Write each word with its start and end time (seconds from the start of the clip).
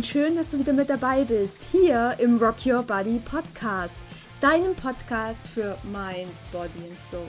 und 0.00 0.06
schön, 0.06 0.34
dass 0.34 0.48
du 0.48 0.58
wieder 0.58 0.72
mit 0.72 0.88
dabei 0.88 1.24
bist, 1.24 1.58
hier 1.72 2.16
im 2.20 2.38
Rock 2.38 2.64
Your 2.64 2.82
Body 2.82 3.20
Podcast, 3.22 3.92
deinem 4.40 4.74
Podcast 4.74 5.46
für 5.46 5.76
Mind, 5.92 6.32
Body 6.50 6.88
and 6.88 6.98
Soul. 6.98 7.26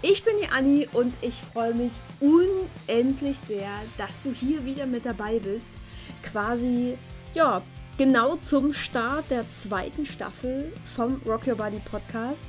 Ich 0.00 0.22
bin 0.22 0.34
die 0.40 0.48
Anni 0.48 0.88
und 0.92 1.12
ich 1.22 1.42
freue 1.52 1.74
mich 1.74 1.90
unendlich 2.20 3.36
sehr, 3.36 3.68
dass 3.96 4.22
du 4.22 4.30
hier 4.30 4.64
wieder 4.64 4.86
mit 4.86 5.06
dabei 5.06 5.40
bist. 5.40 5.72
Quasi, 6.22 6.96
ja, 7.34 7.62
genau 7.96 8.36
zum 8.36 8.72
Start 8.74 9.28
der 9.28 9.50
zweiten 9.50 10.06
Staffel 10.06 10.72
vom 10.94 11.20
Rock 11.26 11.48
Your 11.48 11.56
Body 11.56 11.80
Podcast. 11.80 12.46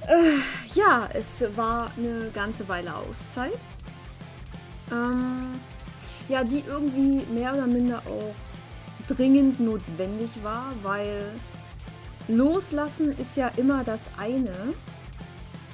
Äh, 0.00 0.40
ja, 0.74 1.08
es 1.14 1.44
war 1.56 1.92
eine 1.96 2.32
ganze 2.34 2.66
Weile 2.66 2.92
Auszeit. 2.92 3.60
Ähm, 4.90 5.52
ja, 6.28 6.44
die 6.44 6.64
irgendwie 6.66 7.24
mehr 7.32 7.52
oder 7.52 7.66
minder 7.66 8.02
auch 8.06 8.34
dringend 9.06 9.60
notwendig 9.60 10.30
war, 10.42 10.72
weil 10.82 11.30
loslassen 12.28 13.16
ist 13.18 13.36
ja 13.36 13.48
immer 13.56 13.84
das 13.84 14.02
eine. 14.18 14.74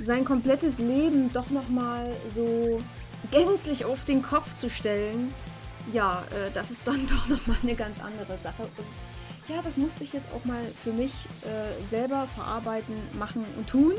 Sein 0.01 0.25
komplettes 0.25 0.79
Leben 0.79 1.33
doch 1.33 1.51
nochmal 1.51 2.15
so 2.35 2.81
gänzlich 3.31 3.85
auf 3.85 4.05
den 4.05 4.23
Kopf 4.23 4.55
zu 4.57 4.69
stellen, 4.69 5.33
ja, 5.93 6.25
äh, 6.31 6.51
das 6.53 6.71
ist 6.71 6.83
dann 6.85 7.07
doch 7.09 7.29
nochmal 7.29 7.57
eine 7.63 7.75
ganz 7.75 7.99
andere 8.01 8.37
Sache. 8.43 8.63
Und 8.63 8.87
ja, 9.49 9.61
das 9.63 9.77
musste 9.77 10.05
ich 10.05 10.13
jetzt 10.13 10.33
auch 10.35 10.45
mal 10.45 10.65
für 10.83 10.93
mich 10.93 11.13
äh, 11.43 11.89
selber 11.91 12.29
verarbeiten, 12.35 12.95
machen 13.19 13.45
und 13.57 13.69
tun. 13.69 13.93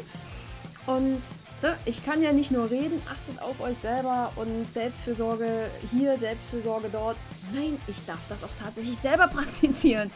Und 0.85 1.19
ne, 1.63 1.75
ich 1.85 2.05
kann 2.05 2.21
ja 2.21 2.31
nicht 2.31 2.51
nur 2.51 2.69
reden, 2.69 3.01
achtet 3.09 3.41
auf 3.41 3.59
euch 3.61 3.77
selber 3.77 4.29
und 4.35 4.69
Selbstfürsorge 4.71 5.69
hier, 5.89 6.17
Selbstfürsorge 6.19 6.89
dort. 6.91 7.17
Nein, 7.53 7.79
ich 7.87 8.05
darf 8.05 8.19
das 8.29 8.43
auch 8.43 8.49
tatsächlich 8.61 8.97
selber 8.97 9.27
praktizieren. 9.33 10.11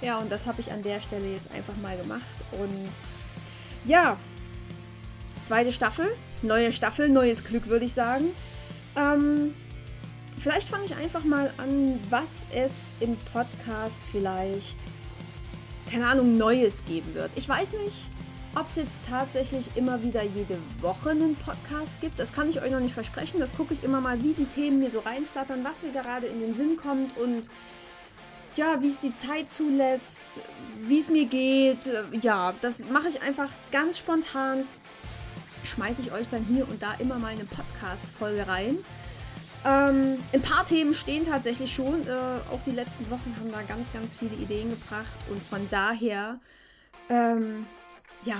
Ja, 0.00 0.18
und 0.18 0.32
das 0.32 0.46
habe 0.46 0.60
ich 0.60 0.72
an 0.72 0.82
der 0.82 1.00
Stelle 1.00 1.30
jetzt 1.30 1.50
einfach 1.52 1.76
mal 1.82 1.96
gemacht. 1.96 2.22
Und 2.52 2.88
ja, 3.84 4.16
zweite 5.42 5.72
Staffel, 5.72 6.06
neue 6.40 6.72
Staffel, 6.72 7.08
neues 7.08 7.44
Glück, 7.44 7.66
würde 7.66 7.84
ich 7.84 7.92
sagen. 7.92 8.30
Ähm, 8.96 9.54
vielleicht 10.40 10.68
fange 10.68 10.84
ich 10.84 10.96
einfach 10.96 11.24
mal 11.24 11.52
an, 11.56 12.00
was 12.10 12.46
es 12.52 12.72
im 13.00 13.16
Podcast 13.32 14.00
vielleicht, 14.10 14.78
keine 15.90 16.06
Ahnung, 16.06 16.36
Neues 16.36 16.84
geben 16.84 17.14
wird. 17.14 17.30
Ich 17.34 17.48
weiß 17.48 17.74
nicht, 17.84 17.96
ob 18.54 18.66
es 18.66 18.76
jetzt 18.76 18.98
tatsächlich 19.08 19.76
immer 19.76 20.02
wieder 20.02 20.22
jede 20.22 20.58
Woche 20.80 21.10
einen 21.10 21.34
Podcast 21.34 22.00
gibt, 22.00 22.18
das 22.18 22.32
kann 22.32 22.50
ich 22.50 22.60
euch 22.60 22.70
noch 22.70 22.80
nicht 22.80 22.94
versprechen. 22.94 23.40
Das 23.40 23.54
gucke 23.54 23.74
ich 23.74 23.82
immer 23.82 24.00
mal, 24.00 24.22
wie 24.22 24.34
die 24.34 24.44
Themen 24.44 24.80
mir 24.80 24.90
so 24.90 25.00
reinflattern, 25.00 25.64
was 25.64 25.82
mir 25.82 25.92
gerade 25.92 26.26
in 26.26 26.40
den 26.40 26.54
Sinn 26.54 26.76
kommt 26.76 27.16
und 27.16 27.48
ja, 28.56 28.82
wie 28.82 28.90
es 28.90 29.00
die 29.00 29.14
Zeit 29.14 29.50
zulässt, 29.50 30.42
wie 30.80 30.98
es 30.98 31.08
mir 31.08 31.24
geht. 31.24 31.90
Ja, 32.20 32.52
das 32.60 32.80
mache 32.84 33.08
ich 33.08 33.22
einfach 33.22 33.48
ganz 33.70 33.98
spontan. 33.98 34.64
Schmeiße 35.64 36.02
ich 36.02 36.12
euch 36.12 36.28
dann 36.30 36.44
hier 36.44 36.68
und 36.68 36.82
da 36.82 36.94
immer 36.98 37.18
mal 37.18 37.28
eine 37.28 37.44
Podcast-Folge 37.44 38.46
rein. 38.46 38.76
Ähm, 39.64 40.18
ein 40.32 40.42
paar 40.42 40.66
Themen 40.66 40.92
stehen 40.92 41.24
tatsächlich 41.24 41.72
schon. 41.72 42.06
Äh, 42.06 42.10
auch 42.52 42.60
die 42.66 42.72
letzten 42.72 43.08
Wochen 43.10 43.34
haben 43.38 43.52
da 43.52 43.62
ganz, 43.62 43.92
ganz 43.92 44.12
viele 44.12 44.34
Ideen 44.34 44.70
gebracht. 44.70 45.06
Und 45.30 45.42
von 45.42 45.68
daher 45.70 46.40
ähm, 47.08 47.66
ja, 48.24 48.36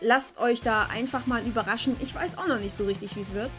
lasst 0.00 0.38
euch 0.38 0.60
da 0.60 0.86
einfach 0.86 1.26
mal 1.26 1.42
überraschen. 1.42 1.96
Ich 2.00 2.14
weiß 2.14 2.38
auch 2.38 2.46
noch 2.46 2.60
nicht 2.60 2.76
so 2.76 2.84
richtig, 2.84 3.16
wie 3.16 3.22
es 3.22 3.32
wird. 3.32 3.50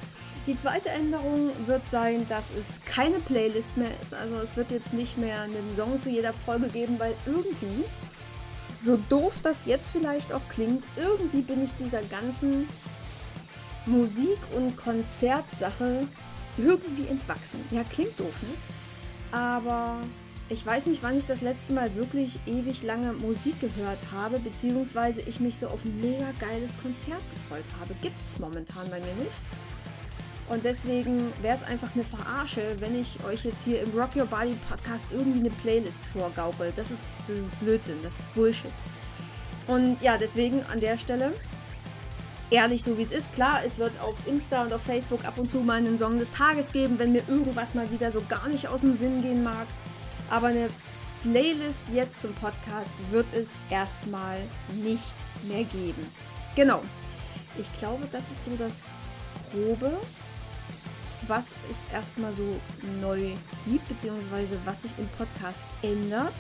Die 0.48 0.58
zweite 0.58 0.90
Änderung 0.90 1.50
wird 1.66 1.82
sein, 1.90 2.28
dass 2.30 2.46
es 2.52 2.80
keine 2.86 3.20
Playlist 3.20 3.78
mehr 3.78 3.90
ist. 4.02 4.14
Also 4.14 4.36
es 4.36 4.56
wird 4.56 4.70
jetzt 4.72 4.94
nicht 4.94 5.18
mehr 5.18 5.42
einen 5.42 5.76
Song 5.76 6.00
zu 6.00 6.10
jeder 6.10 6.34
Folge 6.34 6.68
geben, 6.68 7.00
weil 7.00 7.16
irgendwie, 7.26 7.84
so 8.84 8.98
doof 9.10 9.34
das 9.42 9.58
jetzt 9.66 9.90
vielleicht 9.90 10.32
auch 10.32 10.48
klingt, 10.50 10.84
irgendwie 10.96 11.42
bin 11.42 11.64
ich 11.64 11.74
dieser 11.74 12.04
ganzen 12.04 12.68
Musik- 13.88 14.38
und 14.56 14.78
Konzertsache 14.78 16.08
irgendwie 16.58 17.08
entwachsen. 17.08 17.60
Ja, 17.72 17.84
klingt 17.84 18.20
doof, 18.20 18.34
ne? 18.44 19.38
Aber 19.38 20.00
ich 20.50 20.64
weiß 20.64 20.86
nicht, 20.86 21.02
wann 21.02 21.18
ich 21.18 21.26
das 21.26 21.42
letzte 21.42 21.74
Mal 21.74 21.96
wirklich 21.96 22.40
ewig 22.46 22.84
lange 22.84 23.14
Musik 23.14 23.60
gehört 23.60 23.98
habe, 24.14 24.40
beziehungsweise 24.40 25.22
ich 25.22 25.40
mich 25.40 25.58
so 25.58 25.68
auf 25.68 25.84
ein 25.84 26.00
mega 26.00 26.32
geiles 26.40 26.72
Konzert 26.82 27.24
gefreut 27.34 27.66
habe. 27.80 27.96
Gibt 28.02 28.22
es 28.22 28.40
momentan 28.40 28.90
bei 28.90 29.00
mir 29.00 29.24
nicht. 29.24 29.36
Und 30.48 30.64
deswegen 30.64 31.34
wäre 31.42 31.58
es 31.58 31.64
einfach 31.64 31.90
eine 31.96 32.04
Verarsche, 32.04 32.76
wenn 32.78 33.00
ich 33.00 33.18
euch 33.26 33.46
jetzt 33.46 33.64
hier 33.64 33.82
im 33.82 33.90
Rock 33.98 34.16
Your 34.16 34.28
Body 34.28 34.56
Podcast 34.70 35.06
irgendwie 35.12 35.40
eine 35.40 35.50
Playlist 35.50 36.06
vorgaukel. 36.06 36.72
Das 36.76 36.92
ist, 36.92 37.18
das 37.28 37.40
ist 37.40 37.60
Blödsinn, 37.60 37.98
das 38.04 38.20
ist 38.20 38.36
Bullshit. 38.36 38.72
Und 39.66 40.00
ja, 40.04 40.18
deswegen 40.20 40.62
an 40.66 40.80
der 40.80 40.98
Stelle 40.98 41.34
ehrlich 42.52 42.84
so 42.84 42.96
wie 43.00 43.02
es 43.02 43.12
ist. 43.12 43.34
Klar, 43.34 43.62
es 43.66 43.80
wird 43.80 43.94
auf 44.00 44.16
Insta 44.28 44.62
und 44.62 44.72
auf 44.72 44.82
Facebook 44.82 45.26
ab 45.26 45.40
und 45.40 45.50
zu 45.50 45.58
mal 45.58 45.78
einen 45.78 45.98
Song 45.98 46.20
des 46.20 46.30
Tages 46.30 46.72
geben, 46.72 47.00
wenn 47.00 47.12
mir 47.12 47.24
irgendwas 47.28 47.74
mal 47.74 47.90
wieder 47.92 48.12
so 48.12 48.22
gar 48.30 48.48
nicht 48.48 48.68
aus 48.68 48.82
dem 48.82 48.96
Sinn 48.96 49.24
gehen 49.24 49.42
mag. 49.42 49.66
Aber 50.30 50.48
eine 50.48 50.70
Playlist 51.22 51.82
jetzt 51.92 52.20
zum 52.20 52.34
Podcast 52.34 52.92
wird 53.12 53.26
es 53.34 53.50
erstmal 53.70 54.40
nicht 54.74 55.16
mehr 55.44 55.64
geben. 55.64 56.06
Genau. 56.56 56.84
Ich 57.58 57.72
glaube, 57.80 58.08
das 58.12 58.30
ist 58.32 58.46
so 58.46 58.52
das 58.58 58.86
Grobe, 59.52 59.98
was 61.28 61.56
es 61.70 61.78
erstmal 61.94 62.34
so 62.36 62.60
neu 63.02 63.32
gibt, 63.68 63.88
beziehungsweise 63.88 64.58
was 64.66 64.82
sich 64.82 64.92
im 64.98 65.08
Podcast 65.18 65.64
ändert. 65.82 66.34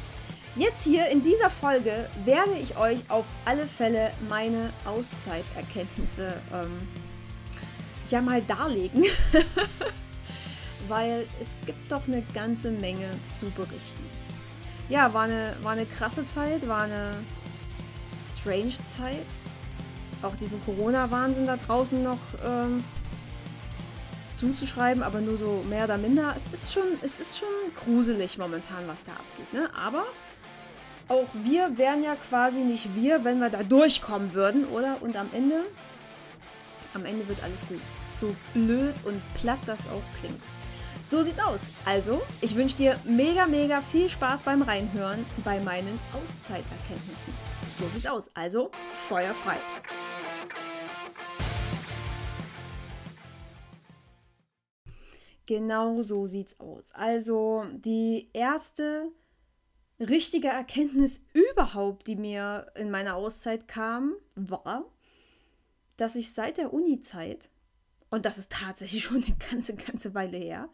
Jetzt 0.56 0.84
hier 0.84 1.09
in 1.09 1.22
dieser 1.22 1.50
Folge 1.50 2.09
werde 2.23 2.53
ich 2.62 2.78
euch 2.78 3.00
auf 3.09 3.25
alle 3.44 3.67
Fälle 3.67 4.12
meine 4.29 4.72
Auszeiterkenntnisse 4.85 6.34
ähm, 6.53 6.78
ja 8.09 8.22
mal 8.22 8.41
darlegen. 8.41 9.03
weil 10.88 11.28
es 11.41 11.50
gibt 11.66 11.91
doch 11.91 12.07
eine 12.07 12.22
ganze 12.34 12.72
Menge 12.72 13.09
zu 13.40 13.50
berichten. 13.51 14.03
Ja, 14.90 15.13
war 15.13 15.23
eine, 15.23 15.56
war 15.62 15.72
eine 15.72 15.85
krasse 15.85 16.28
Zeit, 16.28 16.68
war 16.68 16.84
eine 16.84 17.12
strange 18.35 18.78
Zeit. 18.97 19.25
Auch 20.22 20.35
diesem 20.35 20.63
Corona-Wahnsinn 20.63 21.46
da 21.46 21.57
draußen 21.57 22.01
noch 22.01 22.19
ähm, 22.46 22.84
zuzuschreiben, 24.35 25.01
aber 25.03 25.22
nur 25.22 25.38
so 25.38 25.63
mehr 25.69 25.85
oder 25.85 25.97
minder. 25.97 26.35
Es 26.35 26.53
ist 26.53 26.73
schon, 26.73 26.84
es 27.02 27.19
ist 27.19 27.38
schon 27.38 27.47
gruselig 27.84 28.38
momentan, 28.38 28.88
was 28.88 29.03
da 29.06 29.13
abgeht. 29.13 29.53
Ne? 29.53 29.69
Aber 29.75 30.03
auch 31.07 31.28
wir 31.44 31.78
wären 31.78 32.03
ja 32.03 32.16
quasi 32.16 32.59
nicht 32.59 32.96
wir, 32.96 33.23
wenn 33.23 33.40
wir 33.40 33.50
da 33.50 33.63
durchkommen 33.63 34.34
würden, 34.34 34.66
oder? 34.66 34.97
Und 35.02 35.16
am 35.16 35.29
Ende, 35.34 35.62
am 36.94 37.06
Ende 37.06 37.28
wird 37.28 37.44
alles 37.44 37.67
gut. 37.67 37.81
So 38.19 38.35
blöd 38.53 38.96
und 39.03 39.22
platt 39.35 39.59
das 39.66 39.81
auch 39.81 40.19
klingt. 40.19 40.41
So 41.07 41.21
sieht's 41.21 41.39
aus. 41.39 41.61
Also, 41.85 42.23
ich 42.41 42.55
wünsche 42.55 42.77
dir 42.77 42.99
mega, 43.03 43.45
mega 43.45 43.81
viel 43.81 44.09
Spaß 44.09 44.41
beim 44.41 44.63
Reinhören 44.63 45.23
bei 45.43 45.61
meinen 45.61 45.99
Auszeiterkenntnissen. 46.11 47.31
So 47.67 47.88
sieht's 47.89 48.07
aus. 48.07 48.31
Also, 48.33 48.71
Feuer 49.07 49.35
frei. 49.35 49.57
Genau 55.45 56.01
so 56.01 56.25
sieht's 56.25 56.59
aus. 56.59 56.89
Also, 56.93 57.66
die 57.72 58.31
erste 58.33 59.11
richtige 59.99 60.47
Erkenntnis 60.47 61.23
überhaupt, 61.33 62.07
die 62.07 62.16
mir 62.16 62.72
in 62.73 62.90
meiner 62.90 63.16
Auszeit 63.16 63.67
kam, 63.67 64.16
war, 64.34 64.85
dass 65.97 66.16
ich 66.16 66.34
seit 66.34 66.57
der 66.57 66.73
Uni-Zeit, 66.73 67.52
und 68.09 68.25
das 68.25 68.40
ist 68.40 68.52
tatsächlich 68.52 69.03
schon 69.03 69.23
eine 69.23 69.35
ganze, 69.52 69.75
ganze 69.75 70.16
Weile 70.16 70.37
her, 70.37 70.67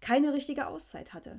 keine 0.00 0.32
richtige 0.32 0.66
Auszeit 0.66 1.14
hatte. 1.14 1.38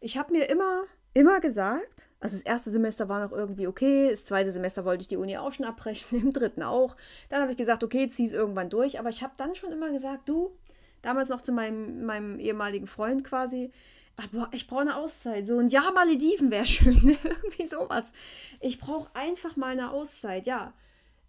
Ich 0.00 0.18
habe 0.18 0.32
mir 0.32 0.48
immer, 0.50 0.84
immer 1.14 1.40
gesagt, 1.40 2.08
also 2.20 2.36
das 2.36 2.44
erste 2.44 2.70
Semester 2.70 3.08
war 3.08 3.26
noch 3.26 3.32
irgendwie 3.32 3.66
okay, 3.66 4.10
das 4.10 4.26
zweite 4.26 4.52
Semester 4.52 4.84
wollte 4.84 5.02
ich 5.02 5.08
die 5.08 5.16
Uni 5.16 5.36
auch 5.38 5.52
schon 5.52 5.66
abbrechen, 5.66 6.20
im 6.22 6.32
dritten 6.32 6.62
auch. 6.62 6.96
Dann 7.28 7.40
habe 7.40 7.52
ich 7.52 7.58
gesagt, 7.58 7.82
okay, 7.84 8.08
zieh 8.08 8.24
es 8.24 8.32
irgendwann 8.32 8.70
durch. 8.70 8.98
Aber 8.98 9.08
ich 9.08 9.22
habe 9.22 9.34
dann 9.36 9.54
schon 9.54 9.72
immer 9.72 9.90
gesagt, 9.90 10.28
du, 10.28 10.56
damals 11.02 11.28
noch 11.28 11.40
zu 11.40 11.52
meinem, 11.52 12.04
meinem 12.04 12.38
ehemaligen 12.38 12.86
Freund 12.86 13.24
quasi, 13.24 13.70
aber 14.16 14.48
ich 14.52 14.66
brauche 14.66 14.82
eine 14.82 14.96
Auszeit. 14.96 15.46
So 15.46 15.58
ein 15.58 15.68
Jahr 15.68 15.92
Malediven 15.92 16.50
wäre 16.50 16.66
schön, 16.66 17.04
ne? 17.04 17.18
irgendwie 17.24 17.66
sowas. 17.66 18.12
Ich 18.60 18.78
brauche 18.78 19.14
einfach 19.14 19.56
mal 19.56 19.72
eine 19.72 19.90
Auszeit, 19.90 20.46
ja. 20.46 20.72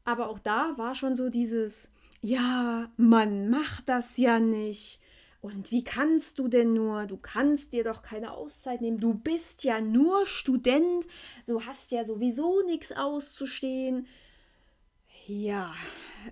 Aber 0.04 0.30
auch 0.30 0.40
da 0.40 0.74
war 0.78 0.94
schon 0.94 1.16
so 1.16 1.30
dieses, 1.30 1.90
ja, 2.22 2.90
man 2.98 3.50
macht 3.50 3.90
das 3.90 4.18
ja 4.18 4.40
nicht. 4.40 5.00
Und 5.46 5.70
wie 5.70 5.84
kannst 5.84 6.40
du 6.40 6.48
denn 6.48 6.74
nur? 6.74 7.06
Du 7.06 7.18
kannst 7.18 7.74
dir 7.74 7.84
doch 7.84 8.02
keine 8.02 8.34
Auszeit 8.34 8.82
nehmen. 8.82 9.00
Du 9.00 9.14
bist 9.14 9.64
ja 9.64 9.80
nur 9.80 10.26
Student. 10.26 11.06
Du 11.46 11.64
hast 11.64 11.92
ja 11.92 12.04
sowieso 12.04 12.64
nichts 12.64 12.92
auszustehen. 12.92 14.08
Ja, 15.28 15.72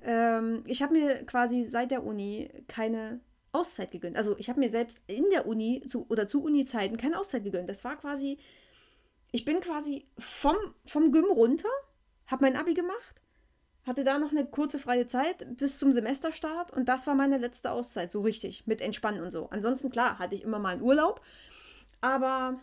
ähm, 0.03 0.63
ich 0.65 0.81
habe 0.81 0.93
mir 0.93 1.27
quasi 1.27 1.63
seit 1.63 1.91
der 1.91 2.03
Uni 2.03 2.49
keine 2.67 3.19
Auszeit 3.51 3.91
gegönnt. 3.91 4.17
Also 4.17 4.35
ich 4.39 4.49
habe 4.49 4.59
mir 4.59 4.71
selbst 4.71 4.99
in 5.05 5.29
der 5.31 5.45
Uni 5.45 5.83
zu, 5.85 6.07
oder 6.09 6.25
zu 6.25 6.43
Uni-Zeiten 6.43 6.97
keine 6.97 7.19
Auszeit 7.19 7.43
gegönnt. 7.43 7.69
Das 7.69 7.83
war 7.83 7.97
quasi, 7.97 8.39
ich 9.31 9.45
bin 9.45 9.59
quasi 9.59 10.07
vom, 10.17 10.55
vom 10.87 11.11
Gym 11.11 11.25
runter, 11.25 11.69
habe 12.25 12.45
mein 12.45 12.55
Abi 12.55 12.73
gemacht, 12.73 13.21
hatte 13.85 14.03
da 14.03 14.17
noch 14.17 14.31
eine 14.31 14.45
kurze 14.45 14.79
freie 14.79 15.07
Zeit 15.07 15.57
bis 15.57 15.77
zum 15.77 15.91
Semesterstart 15.91 16.71
und 16.71 16.87
das 16.87 17.05
war 17.07 17.15
meine 17.15 17.37
letzte 17.37 17.71
Auszeit, 17.71 18.11
so 18.11 18.21
richtig, 18.21 18.65
mit 18.65 18.81
Entspannen 18.81 19.23
und 19.23 19.31
so. 19.31 19.49
Ansonsten, 19.49 19.89
klar, 19.89 20.19
hatte 20.19 20.35
ich 20.35 20.43
immer 20.43 20.59
mal 20.59 20.73
einen 20.73 20.81
Urlaub, 20.81 21.21
aber 22.01 22.59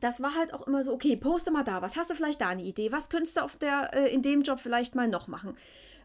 das 0.00 0.22
war 0.22 0.34
halt 0.34 0.54
auch 0.54 0.66
immer 0.66 0.82
so, 0.82 0.92
okay, 0.92 1.16
poste 1.16 1.50
mal 1.50 1.64
da, 1.64 1.82
was 1.82 1.96
hast 1.96 2.10
du 2.10 2.14
vielleicht 2.14 2.40
da 2.40 2.48
eine 2.48 2.62
Idee, 2.62 2.92
was 2.92 3.10
könntest 3.10 3.36
du 3.36 3.42
auf 3.42 3.56
der, 3.56 3.90
äh, 3.94 4.12
in 4.12 4.22
dem 4.22 4.42
Job 4.42 4.60
vielleicht 4.60 4.94
mal 4.94 5.08
noch 5.08 5.28
machen? 5.28 5.56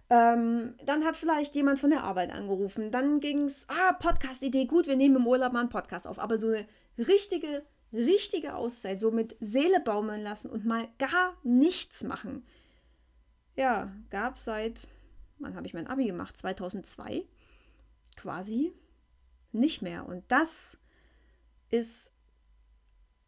Ähm, 0.09 0.73
dann 0.85 1.05
hat 1.05 1.15
vielleicht 1.15 1.55
jemand 1.55 1.79
von 1.79 1.91
der 1.91 2.03
Arbeit 2.03 2.31
angerufen. 2.31 2.91
Dann 2.91 3.19
ging 3.19 3.45
es, 3.45 3.65
ah, 3.67 3.93
Podcast-Idee, 3.93 4.65
gut, 4.65 4.87
wir 4.87 4.95
nehmen 4.95 5.17
im 5.17 5.27
Urlaub 5.27 5.53
mal 5.53 5.59
einen 5.59 5.69
Podcast 5.69 6.07
auf. 6.07 6.17
Aber 6.17 6.37
so 6.39 6.47
eine 6.47 6.65
richtige, 6.97 7.63
richtige 7.93 8.55
Auszeit, 8.55 8.99
so 8.99 9.11
mit 9.11 9.35
Seele 9.39 9.79
baumeln 9.79 10.23
lassen 10.23 10.49
und 10.49 10.65
mal 10.65 10.87
gar 10.97 11.37
nichts 11.43 12.03
machen. 12.03 12.43
Ja, 13.59 13.91
gab 14.09 14.37
seit, 14.37 14.87
wann 15.37 15.53
habe 15.53 15.67
ich 15.67 15.73
mein 15.73 15.87
Abi 15.87 16.05
gemacht? 16.05 16.37
2002 16.37 17.25
quasi 18.15 18.71
nicht 19.51 19.81
mehr. 19.81 20.05
Und 20.05 20.23
das 20.29 20.77
ist 21.69 22.13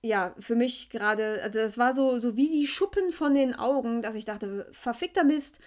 ja 0.02 0.34
für 0.40 0.56
mich 0.56 0.90
gerade, 0.90 1.44
also 1.44 1.60
das 1.60 1.78
war 1.78 1.92
so, 1.92 2.18
so 2.18 2.38
wie 2.38 2.48
die 2.48 2.66
Schuppen 2.66 3.12
von 3.12 3.34
den 3.34 3.54
Augen, 3.54 4.02
dass 4.02 4.16
ich 4.16 4.24
dachte, 4.24 4.70
verfickter 4.72 5.26
Mist 5.26 5.60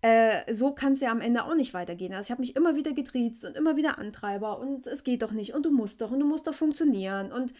äh, 0.00 0.52
so 0.52 0.72
kann 0.72 0.94
es 0.94 1.00
ja 1.00 1.12
am 1.12 1.20
Ende 1.20 1.44
auch 1.44 1.54
nicht 1.54 1.72
weitergehen. 1.72 2.12
Also 2.12 2.26
ich 2.26 2.30
habe 2.32 2.40
mich 2.40 2.56
immer 2.56 2.74
wieder 2.74 2.94
getriezt 2.94 3.44
und 3.44 3.56
immer 3.56 3.76
wieder 3.76 3.98
Antreiber 3.98 4.58
und 4.58 4.88
es 4.88 5.04
geht 5.04 5.22
doch 5.22 5.32
nicht 5.32 5.54
und 5.54 5.64
du 5.64 5.70
musst 5.70 6.00
doch 6.00 6.10
und 6.10 6.18
du 6.18 6.26
musst 6.26 6.48
doch 6.48 6.54
funktionieren. 6.54 7.30
Und 7.30 7.52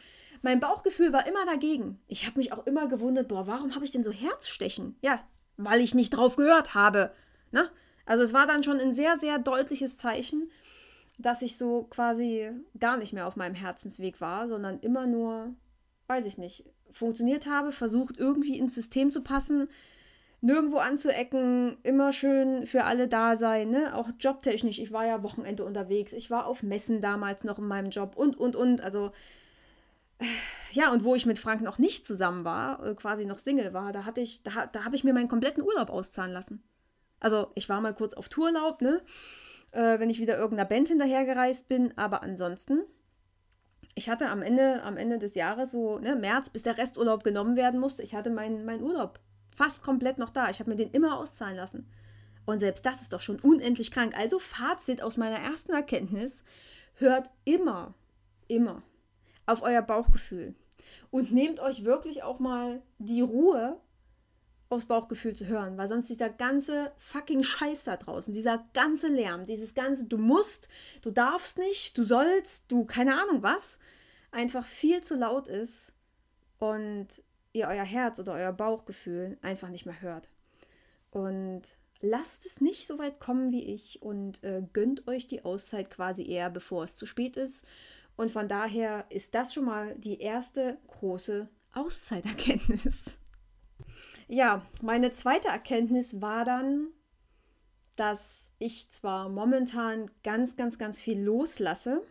mein 0.43 0.58
Bauchgefühl 0.58 1.12
war 1.12 1.28
immer 1.28 1.46
dagegen. 1.46 2.00
Ich 2.08 2.26
habe 2.26 2.38
mich 2.38 2.52
auch 2.52 2.66
immer 2.66 2.88
gewundert, 2.88 3.28
boah, 3.28 3.46
warum 3.46 3.76
habe 3.76 3.84
ich 3.84 3.93
denn 3.93 4.02
so 4.02 4.11
Herzstechen? 4.11 4.96
Ja, 5.02 5.20
weil 5.58 5.81
ich 5.81 5.94
nicht 5.94 6.10
drauf 6.10 6.37
gehört 6.37 6.75
habe. 6.75 7.12
Ne? 7.50 7.69
Also 8.06 8.25
es 8.25 8.32
war 8.32 8.46
dann 8.46 8.62
schon 8.62 8.81
ein 8.81 8.93
sehr, 8.93 9.19
sehr 9.19 9.38
deutliches 9.38 9.99
Zeichen, 9.99 10.50
dass 11.19 11.43
ich 11.43 11.58
so 11.58 11.84
quasi 11.90 12.50
gar 12.78 12.96
nicht 12.96 13.12
mehr 13.12 13.26
auf 13.26 13.37
meinem 13.37 13.55
Herzensweg 13.55 14.20
war, 14.20 14.49
sondern 14.49 14.78
immer 14.81 15.06
nur, 15.06 15.55
weiß 16.06 16.25
ich 16.25 16.38
nicht, 16.38 16.64
funktioniert 16.90 17.46
habe, 17.46 17.72
versucht 17.72 18.16
irgendwie 18.16 18.58
ins 18.58 18.75
System 18.75 19.10
zu 19.10 19.22
passen, 19.22 19.69
nirgendwo 20.40 20.78
anzuecken, 20.78 21.76
immer 21.82 22.12
schön 22.12 22.66
für 22.66 22.84
alle 22.84 23.08
da 23.08 23.37
sein, 23.37 23.70
ne? 23.70 23.94
Auch 23.96 24.11
jobtechnisch. 24.19 24.78
Ich 24.78 24.93
war 24.93 25.04
ja 25.04 25.25
Wochenende 25.25 25.64
unterwegs, 25.64 26.12
ich 26.12 26.31
war 26.31 26.46
auf 26.46 26.62
Messen 26.62 27.00
damals 27.00 27.43
noch 27.43 27.58
in 27.58 27.66
meinem 27.66 27.90
Job 27.90 28.16
und, 28.16 28.38
und, 28.38 28.54
und. 28.54 28.81
Also, 28.81 29.11
ja, 30.73 30.93
und 30.93 31.05
wo 31.05 31.15
ich 31.15 31.26
mit 31.26 31.38
Frank 31.38 31.62
noch 31.62 31.79
nicht 31.79 32.06
zusammen 32.06 32.44
war, 32.44 32.85
äh, 32.85 32.94
quasi 32.94 33.25
noch 33.25 33.38
Single 33.38 33.73
war, 33.73 33.93
da 33.93 34.05
hatte 34.05 34.20
ich, 34.20 34.43
da, 34.43 34.67
da 34.67 34.85
habe 34.85 34.97
ich 34.97 35.05
mir 35.05 35.12
meinen 35.12 35.29
kompletten 35.29 35.62
Urlaub 35.62 35.91
auszahlen 35.91 36.32
lassen. 36.32 36.62
Also, 37.20 37.50
ich 37.55 37.69
war 37.69 37.81
mal 37.81 37.94
kurz 37.94 38.15
auf 38.15 38.29
Tourlaub, 38.29 38.81
ne? 38.81 39.03
Äh, 39.73 39.99
wenn 39.99 40.11
ich 40.11 40.20
wieder 40.20 40.38
irgendeiner 40.38 40.69
Band 40.69 40.88
hinterhergereist 40.88 41.69
bin, 41.69 41.97
aber 41.97 42.23
ansonsten 42.23 42.82
ich 43.99 44.09
hatte 44.09 44.29
am 44.29 44.43
Ende, 44.43 44.82
am 44.85 44.97
Ende 44.97 45.19
des 45.19 45.35
Jahres, 45.35 45.73
so 45.73 45.99
ne, 45.99 46.15
März, 46.15 46.50
bis 46.50 46.62
der 46.62 46.79
Resturlaub 46.79 47.25
genommen 47.25 47.56
werden 47.56 47.81
musste, 47.81 48.03
ich 48.03 48.14
hatte 48.14 48.31
meinen 48.31 48.64
mein 48.64 48.81
Urlaub 48.81 49.19
fast 49.55 49.82
komplett 49.82 50.19
noch 50.19 50.31
da. 50.31 50.49
Ich 50.50 50.61
habe 50.61 50.71
mir 50.71 50.76
den 50.76 50.93
immer 50.93 51.19
auszahlen 51.19 51.56
lassen. 51.56 51.91
Und 52.47 52.61
selbst 52.61 52.87
das 52.87 53.03
ist 53.03 53.12
doch 53.12 53.21
schon 53.21 53.41
unendlich 53.41 53.91
krank. 53.91 54.17
Also 54.17 54.38
Fazit 54.38 55.03
aus 55.03 55.17
meiner 55.17 55.38
ersten 55.38 55.73
Erkenntnis, 55.73 56.44
hört 56.94 57.29
immer, 57.44 57.94
immer 58.47 58.82
auf 59.49 59.62
euer 59.62 59.83
Bauchgefühl. 59.83 60.55
Und 61.11 61.33
nehmt 61.33 61.61
euch 61.61 61.85
wirklich 61.85 62.23
auch 62.23 62.39
mal 62.39 62.83
die 62.99 63.21
Ruhe, 63.21 63.81
aufs 64.71 64.85
Bauchgefühl 64.85 65.35
zu 65.35 65.47
hören, 65.47 65.79
weil 65.79 65.89
sonst 65.89 66.11
dieser 66.11 66.29
ganze 66.29 66.93
fucking 66.99 67.43
Scheiß 67.43 67.85
da 67.85 67.97
draußen, 67.97 68.35
dieser 68.35 68.67
ganze 68.75 69.09
Lärm, 69.09 69.47
dieses 69.47 69.75
ganze, 69.75 70.05
du 70.05 70.19
musst, 70.19 70.69
du 71.00 71.11
darfst 71.11 71.56
nicht, 71.56 71.97
du 71.97 72.05
sollst, 72.05 72.71
du 72.71 72.85
keine 72.85 73.19
Ahnung 73.19 73.43
was, 73.43 73.79
einfach 74.31 74.67
viel 74.67 75.03
zu 75.03 75.17
laut 75.17 75.49
ist 75.49 75.95
und 76.59 77.06
ihr 77.55 77.67
euer 77.67 77.85
Herz 77.85 78.21
oder 78.21 78.35
euer 78.35 78.53
Bauchgefühl 78.53 79.39
einfach 79.41 79.71
nicht 79.71 79.87
mehr 79.87 80.03
hört. 80.03 80.29
Und 81.11 81.62
lasst 82.00 82.45
es 82.45 82.61
nicht 82.61 82.87
so 82.87 82.99
weit 82.99 83.21
kommen 83.21 83.50
wie 83.50 83.65
ich 83.65 84.03
und 84.03 84.45
äh, 84.45 84.62
gönnt 84.75 85.09
euch 85.09 85.27
die 85.27 85.47
Auszeit 85.47 85.91
quasi 85.91 86.29
eher, 86.29 86.50
bevor 86.50 86.85
es 86.85 86.97
zu 86.97 87.06
spät 87.06 87.39
ist. 87.39 87.65
Und 88.19 88.32
von 88.32 88.49
daher 88.49 89.06
ist 89.11 89.37
das 89.37 89.55
schon 89.55 89.65
mal 89.65 89.94
die 89.94 90.20
erste 90.20 90.76
große 90.88 91.49
Auszeiterkenntnis. 91.73 93.20
Ja, 94.26 94.67
meine 94.82 95.12
zweite 95.12 95.47
Erkenntnis 95.47 96.20
war 96.20 96.44
dann, 96.44 96.88
dass 97.94 98.53
ich 98.59 98.91
zwar 98.91 99.29
momentan 99.29 100.11
ganz, 100.25 100.56
ganz, 100.56 100.79
ganz 100.79 101.00
viel 101.00 101.23
loslasse, 101.23 102.03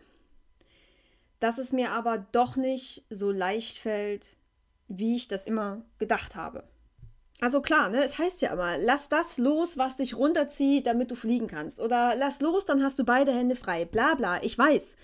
dass 1.40 1.58
es 1.58 1.72
mir 1.74 1.90
aber 1.90 2.16
doch 2.16 2.56
nicht 2.56 3.04
so 3.10 3.30
leicht 3.30 3.76
fällt, 3.76 4.38
wie 4.88 5.14
ich 5.14 5.28
das 5.28 5.44
immer 5.44 5.84
gedacht 5.98 6.34
habe. 6.36 6.64
Also 7.40 7.60
klar, 7.60 7.88
ne, 7.88 8.02
es 8.02 8.18
heißt 8.18 8.42
ja 8.42 8.52
immer, 8.52 8.78
lass 8.78 9.08
das 9.08 9.38
los, 9.38 9.78
was 9.78 9.96
dich 9.96 10.16
runterzieht, 10.16 10.86
damit 10.86 11.10
du 11.10 11.14
fliegen 11.14 11.46
kannst. 11.46 11.80
Oder 11.80 12.14
lass 12.16 12.40
los, 12.40 12.64
dann 12.64 12.82
hast 12.82 12.98
du 12.98 13.04
beide 13.04 13.32
Hände 13.32 13.54
frei. 13.54 13.84
Bla 13.84 14.14
bla, 14.16 14.42
ich 14.42 14.58
weiß. 14.58 14.96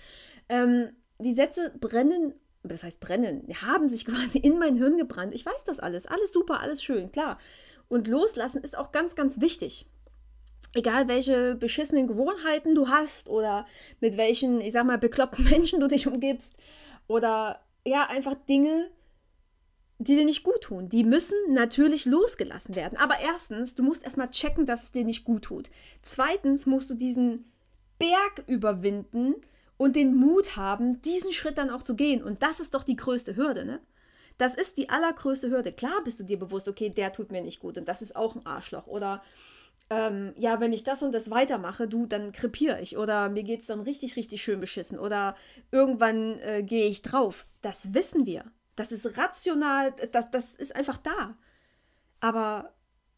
Ähm, 0.49 0.89
die 1.19 1.33
Sätze 1.33 1.73
brennen, 1.79 2.33
das 2.63 2.83
heißt 2.83 2.99
brennen, 2.99 3.47
haben 3.61 3.87
sich 3.87 4.05
quasi 4.05 4.39
in 4.39 4.59
mein 4.59 4.75
Hirn 4.75 4.97
gebrannt. 4.97 5.33
Ich 5.33 5.45
weiß 5.45 5.63
das 5.63 5.79
alles. 5.79 6.05
Alles 6.05 6.33
super, 6.33 6.59
alles 6.59 6.83
schön, 6.83 7.11
klar. 7.11 7.39
Und 7.87 8.07
loslassen 8.07 8.61
ist 8.63 8.77
auch 8.77 8.91
ganz, 8.91 9.15
ganz 9.15 9.39
wichtig. 9.39 9.87
Egal 10.73 11.07
welche 11.07 11.55
beschissenen 11.55 12.07
Gewohnheiten 12.07 12.75
du 12.75 12.89
hast 12.89 13.29
oder 13.29 13.65
mit 14.01 14.17
welchen, 14.17 14.59
ich 14.59 14.73
sag 14.73 14.85
mal, 14.85 14.97
bekloppten 14.97 15.45
Menschen 15.49 15.79
du 15.79 15.87
dich 15.87 16.05
umgibst. 16.05 16.57
Oder 17.07 17.61
ja, 17.85 18.07
einfach 18.07 18.35
Dinge, 18.49 18.89
die 19.97 20.15
dir 20.15 20.25
nicht 20.25 20.43
gut 20.43 20.61
tun. 20.61 20.89
Die 20.89 21.03
müssen 21.03 21.37
natürlich 21.49 22.05
losgelassen 22.05 22.75
werden. 22.75 22.97
Aber 22.97 23.19
erstens, 23.21 23.75
du 23.75 23.83
musst 23.83 24.03
erstmal 24.03 24.29
checken, 24.29 24.65
dass 24.65 24.83
es 24.83 24.91
dir 24.91 25.05
nicht 25.05 25.23
gut 25.23 25.43
tut. 25.43 25.69
Zweitens 26.01 26.65
musst 26.65 26.89
du 26.89 26.95
diesen 26.95 27.51
Berg 27.97 28.43
überwinden 28.47 29.35
und 29.77 29.95
den 29.95 30.15
Mut 30.15 30.57
haben, 30.57 31.01
diesen 31.01 31.33
Schritt 31.33 31.57
dann 31.57 31.69
auch 31.69 31.83
zu 31.83 31.95
gehen. 31.95 32.23
Und 32.23 32.43
das 32.43 32.59
ist 32.59 32.73
doch 32.73 32.83
die 32.83 32.95
größte 32.95 33.35
Hürde, 33.35 33.65
ne? 33.65 33.79
Das 34.37 34.53
ist 34.53 34.77
die 34.77 34.89
allergrößte 34.89 35.49
Hürde. 35.49 35.71
Klar 35.71 36.03
bist 36.03 36.19
du 36.19 36.25
dir 36.25 36.37
bewusst, 36.37 36.67
okay, 36.67 36.89
der 36.89 37.13
tut 37.13 37.31
mir 37.31 37.41
nicht 37.41 37.61
gut 37.61 37.77
und 37.77 37.87
das 37.87 38.01
ist 38.01 38.17
auch 38.17 38.35
ein 38.35 38.45
Arschloch. 38.45 38.85
Oder 38.85 39.23
ähm, 39.89 40.33
ja, 40.37 40.59
wenn 40.59 40.73
ich 40.73 40.83
das 40.83 41.03
und 41.03 41.13
das 41.13 41.29
weitermache, 41.29 41.87
du, 41.87 42.05
dann 42.05 42.33
krepiere 42.33 42.81
ich. 42.81 42.97
Oder 42.97 43.29
mir 43.29 43.43
geht 43.43 43.61
es 43.61 43.67
dann 43.67 43.79
richtig, 43.79 44.17
richtig 44.17 44.41
schön 44.41 44.59
beschissen. 44.59 44.99
Oder 44.99 45.37
irgendwann 45.71 46.39
äh, 46.39 46.63
gehe 46.63 46.87
ich 46.87 47.01
drauf. 47.01 47.45
Das 47.61 47.93
wissen 47.93 48.25
wir. 48.25 48.43
Das 48.75 48.91
ist 48.91 49.17
rational, 49.17 49.93
das, 50.11 50.31
das 50.31 50.55
ist 50.55 50.75
einfach 50.75 50.97
da. 50.97 51.37
Aber 52.19 52.73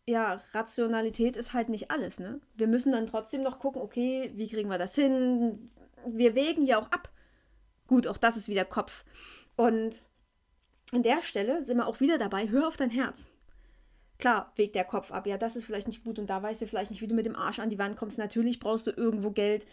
ja, 0.07 0.39
Rationalität 0.53 1.35
ist 1.35 1.53
halt 1.53 1.69
nicht 1.69 1.91
alles, 1.91 2.19
ne? 2.19 2.39
Wir 2.55 2.67
müssen 2.67 2.93
dann 2.93 3.07
trotzdem 3.07 3.43
noch 3.43 3.59
gucken, 3.59 3.81
okay, 3.81 4.31
wie 4.35 4.47
kriegen 4.47 4.69
wir 4.69 4.77
das 4.77 4.95
hin? 4.95 5.69
Wir 6.05 6.35
wägen 6.35 6.65
ja 6.65 6.79
auch 6.79 6.91
ab. 6.91 7.09
Gut, 7.87 8.07
auch 8.07 8.17
das 8.17 8.37
ist 8.37 8.47
wieder 8.47 8.65
Kopf. 8.65 9.03
Und 9.55 10.03
an 10.93 11.03
der 11.03 11.21
Stelle 11.21 11.63
sind 11.63 11.77
wir 11.77 11.87
auch 11.87 11.99
wieder 11.99 12.17
dabei, 12.17 12.49
hör 12.49 12.67
auf 12.67 12.77
dein 12.77 12.89
Herz. 12.89 13.29
Klar, 14.17 14.51
wägt 14.55 14.75
der 14.75 14.85
Kopf 14.85 15.11
ab, 15.11 15.27
ja, 15.27 15.37
das 15.37 15.55
ist 15.55 15.65
vielleicht 15.65 15.87
nicht 15.87 16.03
gut 16.03 16.17
und 16.19 16.29
da 16.29 16.41
weißt 16.41 16.61
du 16.61 16.67
vielleicht 16.67 16.91
nicht, 16.91 17.01
wie 17.01 17.07
du 17.07 17.13
mit 17.13 17.25
dem 17.25 17.35
Arsch 17.35 17.59
an 17.59 17.69
die 17.69 17.77
Wand 17.77 17.97
kommst. 17.97 18.17
Natürlich 18.17 18.59
brauchst 18.59 18.87
du 18.87 18.91
irgendwo 18.91 19.31
Geld. 19.31 19.65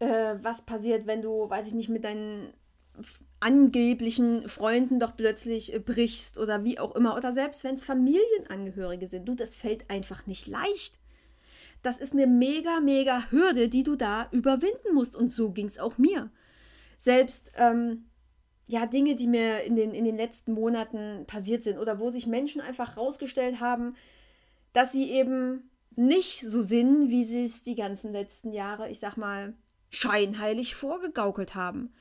Äh, 0.00 0.34
was 0.42 0.62
passiert, 0.62 1.06
wenn 1.06 1.22
du, 1.22 1.48
weiß 1.48 1.68
ich 1.68 1.74
nicht, 1.74 1.88
mit 1.88 2.04
deinen 2.04 2.52
angeblichen 3.40 4.48
Freunden 4.48 4.98
doch 4.98 5.16
plötzlich 5.16 5.74
äh, 5.74 5.78
brichst 5.78 6.38
oder 6.38 6.64
wie 6.64 6.78
auch 6.78 6.94
immer. 6.94 7.16
Oder 7.16 7.32
selbst 7.32 7.64
wenn 7.64 7.74
es 7.74 7.84
Familienangehörige 7.84 9.08
sind. 9.08 9.26
Du, 9.26 9.34
das 9.34 9.54
fällt 9.54 9.90
einfach 9.90 10.26
nicht 10.26 10.46
leicht. 10.46 10.98
Das 11.82 11.98
ist 11.98 12.14
eine 12.14 12.26
mega, 12.26 12.80
mega 12.80 13.30
Hürde, 13.30 13.68
die 13.68 13.82
du 13.82 13.94
da 13.94 14.28
überwinden 14.32 14.94
musst. 14.94 15.14
Und 15.14 15.28
so 15.30 15.50
ging 15.50 15.66
es 15.66 15.78
auch 15.78 15.98
mir. 15.98 16.30
Selbst, 16.98 17.52
ähm, 17.56 18.06
ja, 18.66 18.86
Dinge, 18.86 19.14
die 19.14 19.28
mir 19.28 19.62
in 19.62 19.76
den, 19.76 19.92
in 19.92 20.04
den 20.04 20.16
letzten 20.16 20.52
Monaten 20.52 21.24
passiert 21.26 21.62
sind 21.62 21.78
oder 21.78 22.00
wo 22.00 22.10
sich 22.10 22.26
Menschen 22.26 22.60
einfach 22.60 22.96
rausgestellt 22.96 23.60
haben, 23.60 23.94
dass 24.72 24.92
sie 24.92 25.10
eben 25.10 25.70
nicht 25.94 26.40
so 26.40 26.62
sind, 26.62 27.10
wie 27.10 27.24
sie 27.24 27.44
es 27.44 27.62
die 27.62 27.74
ganzen 27.74 28.12
letzten 28.12 28.52
Jahre, 28.52 28.88
ich 28.90 28.98
sag 28.98 29.16
mal, 29.16 29.54
scheinheilig 29.90 30.74
vorgegaukelt 30.74 31.54
haben 31.54 31.92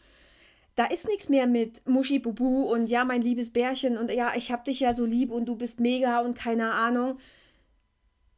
da 0.75 0.85
ist 0.85 1.07
nichts 1.07 1.29
mehr 1.29 1.47
mit 1.47 1.87
Muschi 1.87 2.19
Bubu 2.19 2.63
und 2.63 2.89
ja, 2.89 3.05
mein 3.05 3.21
liebes 3.21 3.51
Bärchen 3.51 3.97
und 3.97 4.11
ja, 4.11 4.33
ich 4.35 4.51
hab 4.51 4.65
dich 4.65 4.81
ja 4.81 4.93
so 4.93 5.05
lieb 5.05 5.31
und 5.31 5.45
du 5.45 5.55
bist 5.55 5.79
mega 5.79 6.19
und 6.19 6.37
keine 6.37 6.71
Ahnung. 6.73 7.17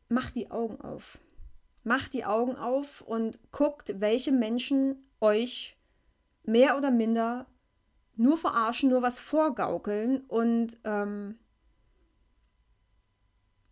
Macht 0.10 0.36
die 0.36 0.51
Augen 0.51 0.79
auf. 0.79 1.17
Macht 1.84 2.13
die 2.13 2.25
Augen 2.25 2.56
auf 2.56 3.01
und 3.01 3.39
guckt, 3.51 4.00
welche 4.00 4.32
Menschen 4.32 5.08
euch 5.20 5.75
mehr 6.44 6.77
oder 6.77 6.91
minder 6.91 7.48
nur 8.15 8.38
verarschen, 8.38 8.89
nur 8.89 9.01
was 9.01 9.20
vorgaukeln 9.20 10.22
und 10.27 10.77
ähm, 10.84 11.38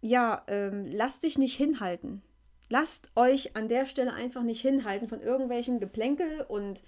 ja, 0.01 0.43
ähm, 0.47 0.87
lasst 0.87 1.23
dich 1.23 1.37
nicht 1.37 1.55
hinhalten. 1.55 2.21
Lasst 2.69 3.11
euch 3.15 3.55
an 3.55 3.69
der 3.69 3.85
Stelle 3.85 4.13
einfach 4.13 4.43
nicht 4.43 4.61
hinhalten 4.61 5.07
von 5.07 5.21
irgendwelchen 5.21 5.79
Geplänkel 5.79 6.41
und 6.47 6.81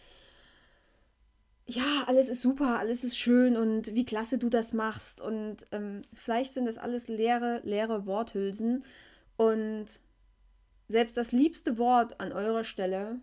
ja, 1.67 2.05
alles 2.07 2.29
ist 2.29 2.41
super, 2.41 2.79
alles 2.79 3.03
ist 3.03 3.17
schön 3.17 3.57
und 3.57 3.93
wie 3.93 4.05
klasse 4.05 4.37
du 4.37 4.49
das 4.49 4.71
machst. 4.71 5.19
Und 5.19 5.57
ähm, 5.71 6.01
vielleicht 6.13 6.53
sind 6.53 6.65
das 6.65 6.77
alles 6.77 7.09
leere, 7.09 7.61
leere 7.65 8.05
Worthülsen. 8.05 8.85
Und 9.35 9.85
selbst 10.87 11.17
das 11.17 11.33
liebste 11.33 11.77
Wort 11.77 12.21
an 12.21 12.31
eurer 12.31 12.63
Stelle 12.63 13.19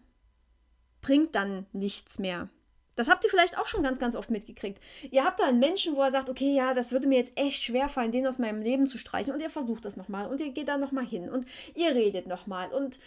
bringt 1.01 1.35
dann 1.35 1.67
nichts 1.73 2.19
mehr. 2.19 2.51
Das 2.97 3.09
habt 3.09 3.25
ihr 3.25 3.31
vielleicht 3.31 3.59
auch 3.59 3.67
schon 3.67 3.83
ganz, 3.83 3.99
ganz 3.99 4.15
oft 4.15 4.31
mitgekriegt. 4.31 4.81
Ihr 5.11 5.25
habt 5.25 5.41
da 5.41 5.45
einen 5.45 5.59
Menschen, 5.59 5.97
wo 5.97 6.03
er 6.03 6.13
sagt, 6.13 6.29
okay, 6.29 6.55
ja, 6.55 6.75
das 6.75 6.93
würde 6.93 7.09
mir 7.09 7.19
jetzt 7.19 7.33
echt 7.37 7.63
schwer 7.63 7.89
fallen, 7.89 8.13
den 8.13 8.27
aus 8.27 8.39
meinem 8.39 8.63
Leben 8.63 8.87
zu 8.87 8.99
streichen. 8.99 9.33
Und 9.33 9.41
ihr 9.41 9.51
versucht 9.51 9.87
das 9.87 9.97
nochmal 9.97 10.29
und 10.29 10.41
ihr 10.41 10.53
geht 10.53 10.69
da 10.69 10.77
nochmal 10.77 11.07
hin 11.07 11.31
und 11.31 11.47
ihr 11.75 11.95
redet 11.95 12.27
nochmal 12.27 12.71
und 12.73 12.99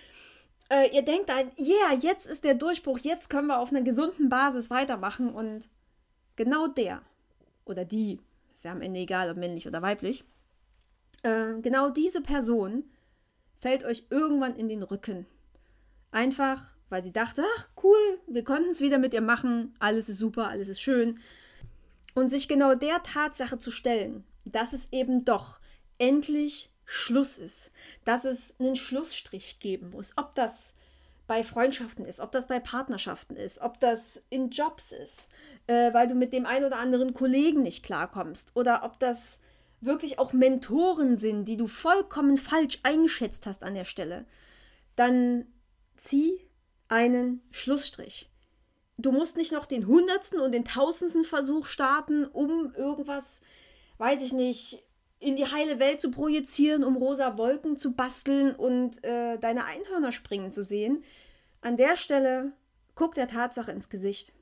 äh, 0.70 0.94
ihr 0.96 1.04
denkt 1.04 1.30
dann, 1.30 1.52
yeah, 1.58 1.94
jetzt 2.00 2.28
ist 2.28 2.44
der 2.44 2.56
Durchbruch, 2.56 3.00
jetzt 3.00 3.30
können 3.30 3.48
wir 3.48 3.60
auf 3.60 3.70
einer 3.70 3.82
gesunden 3.82 4.30
Basis 4.30 4.70
weitermachen. 4.70 5.30
Und 5.30 5.70
genau 6.36 6.68
der 6.68 7.02
oder 7.66 7.86
die, 7.86 8.20
ist 8.56 8.66
ja 8.66 8.72
am 8.72 8.82
Ende 8.82 9.00
egal, 9.00 9.30
ob 9.30 9.38
männlich 9.38 9.68
oder 9.68 9.82
weiblich, 9.82 10.24
äh, 11.24 11.60
genau 11.62 11.90
diese 11.90 12.22
Person 12.22 12.86
fällt 13.60 13.84
euch 13.84 14.06
irgendwann 14.10 14.56
in 14.56 14.70
den 14.70 14.84
Rücken. 14.84 15.26
Einfach, 16.12 16.76
weil 16.90 17.04
sie 17.04 17.12
dachte, 17.12 17.44
ach 17.58 17.70
cool, 17.84 18.20
wir 18.28 18.44
konnten 18.44 18.70
es 18.70 18.82
wieder 18.82 18.98
mit 18.98 19.14
ihr 19.14 19.22
machen, 19.22 19.76
alles 19.80 20.10
ist 20.10 20.18
super, 20.18 20.48
alles 20.50 20.68
ist 20.70 20.82
schön. 20.82 21.20
Und 22.14 22.30
sich 22.30 22.48
genau 22.48 22.76
der 22.76 23.04
Tatsache 23.04 23.60
zu 23.60 23.72
stellen, 23.72 24.24
dass 24.46 24.74
es 24.74 24.92
eben 24.92 25.26
doch 25.26 25.60
endlich 26.00 26.72
Schluss 26.88 27.38
ist, 27.38 27.70
dass 28.06 28.24
es 28.26 28.56
einen 28.60 28.78
Schlussstrich 28.78 29.60
geben 29.60 29.92
muss, 29.92 30.14
ob 30.16 30.34
das 30.36 30.74
bei 31.28 31.44
Freundschaften 31.44 32.06
ist, 32.06 32.22
ob 32.22 32.32
das 32.32 32.48
bei 32.48 32.60
Partnerschaften 32.60 33.36
ist, 33.36 33.60
ob 33.60 33.80
das 33.82 34.24
in 34.30 34.50
Jobs 34.50 34.94
ist, 34.94 35.28
äh, 35.68 35.94
weil 35.94 36.08
du 36.08 36.16
mit 36.16 36.32
dem 36.32 36.46
einen 36.46 36.66
oder 36.66 36.78
anderen 36.78 37.14
Kollegen 37.14 37.62
nicht 37.62 37.84
klarkommst 37.84 38.56
oder 38.56 38.84
ob 38.86 38.98
das 39.00 39.40
wirklich 39.82 40.18
auch 40.18 40.32
Mentoren 40.32 41.18
sind, 41.18 41.46
die 41.46 41.58
du 41.58 41.68
vollkommen 41.68 42.38
falsch 42.38 42.80
eingeschätzt 42.84 43.46
hast 43.46 43.64
an 43.64 43.76
der 43.76 43.86
Stelle, 43.86 44.26
dann 44.96 45.46
zieh 45.98 46.40
einen 46.88 47.42
Schlussstrich. 47.52 48.30
Du 48.98 49.12
musst 49.12 49.36
nicht 49.36 49.52
noch 49.52 49.66
den 49.66 49.86
hundertsten 49.86 50.40
und 50.40 50.54
den 50.54 50.66
tausendsten 50.66 51.26
Versuch 51.26 51.66
starten, 51.66 52.26
um 52.26 52.74
irgendwas, 52.74 53.42
weiß 53.98 54.24
ich 54.24 54.32
nicht, 54.32 54.87
in 55.20 55.36
die 55.36 55.46
heile 55.46 55.80
Welt 55.80 56.00
zu 56.00 56.12
projizieren, 56.12 56.84
um 56.84 56.96
rosa 56.96 57.38
Wolken 57.38 57.78
zu 57.78 57.94
basteln 57.94 58.56
und 58.56 59.04
äh, 59.04 59.38
deine 59.40 59.66
Einhörner 59.66 60.12
springen 60.12 60.52
zu 60.52 60.64
sehen. 60.64 61.04
An 61.62 61.78
der 61.78 61.98
Stelle 61.98 62.54
guck 62.96 63.16
der 63.16 63.28
Tatsache 63.28 63.72
ins 63.72 63.90
Gesicht. 63.90 64.34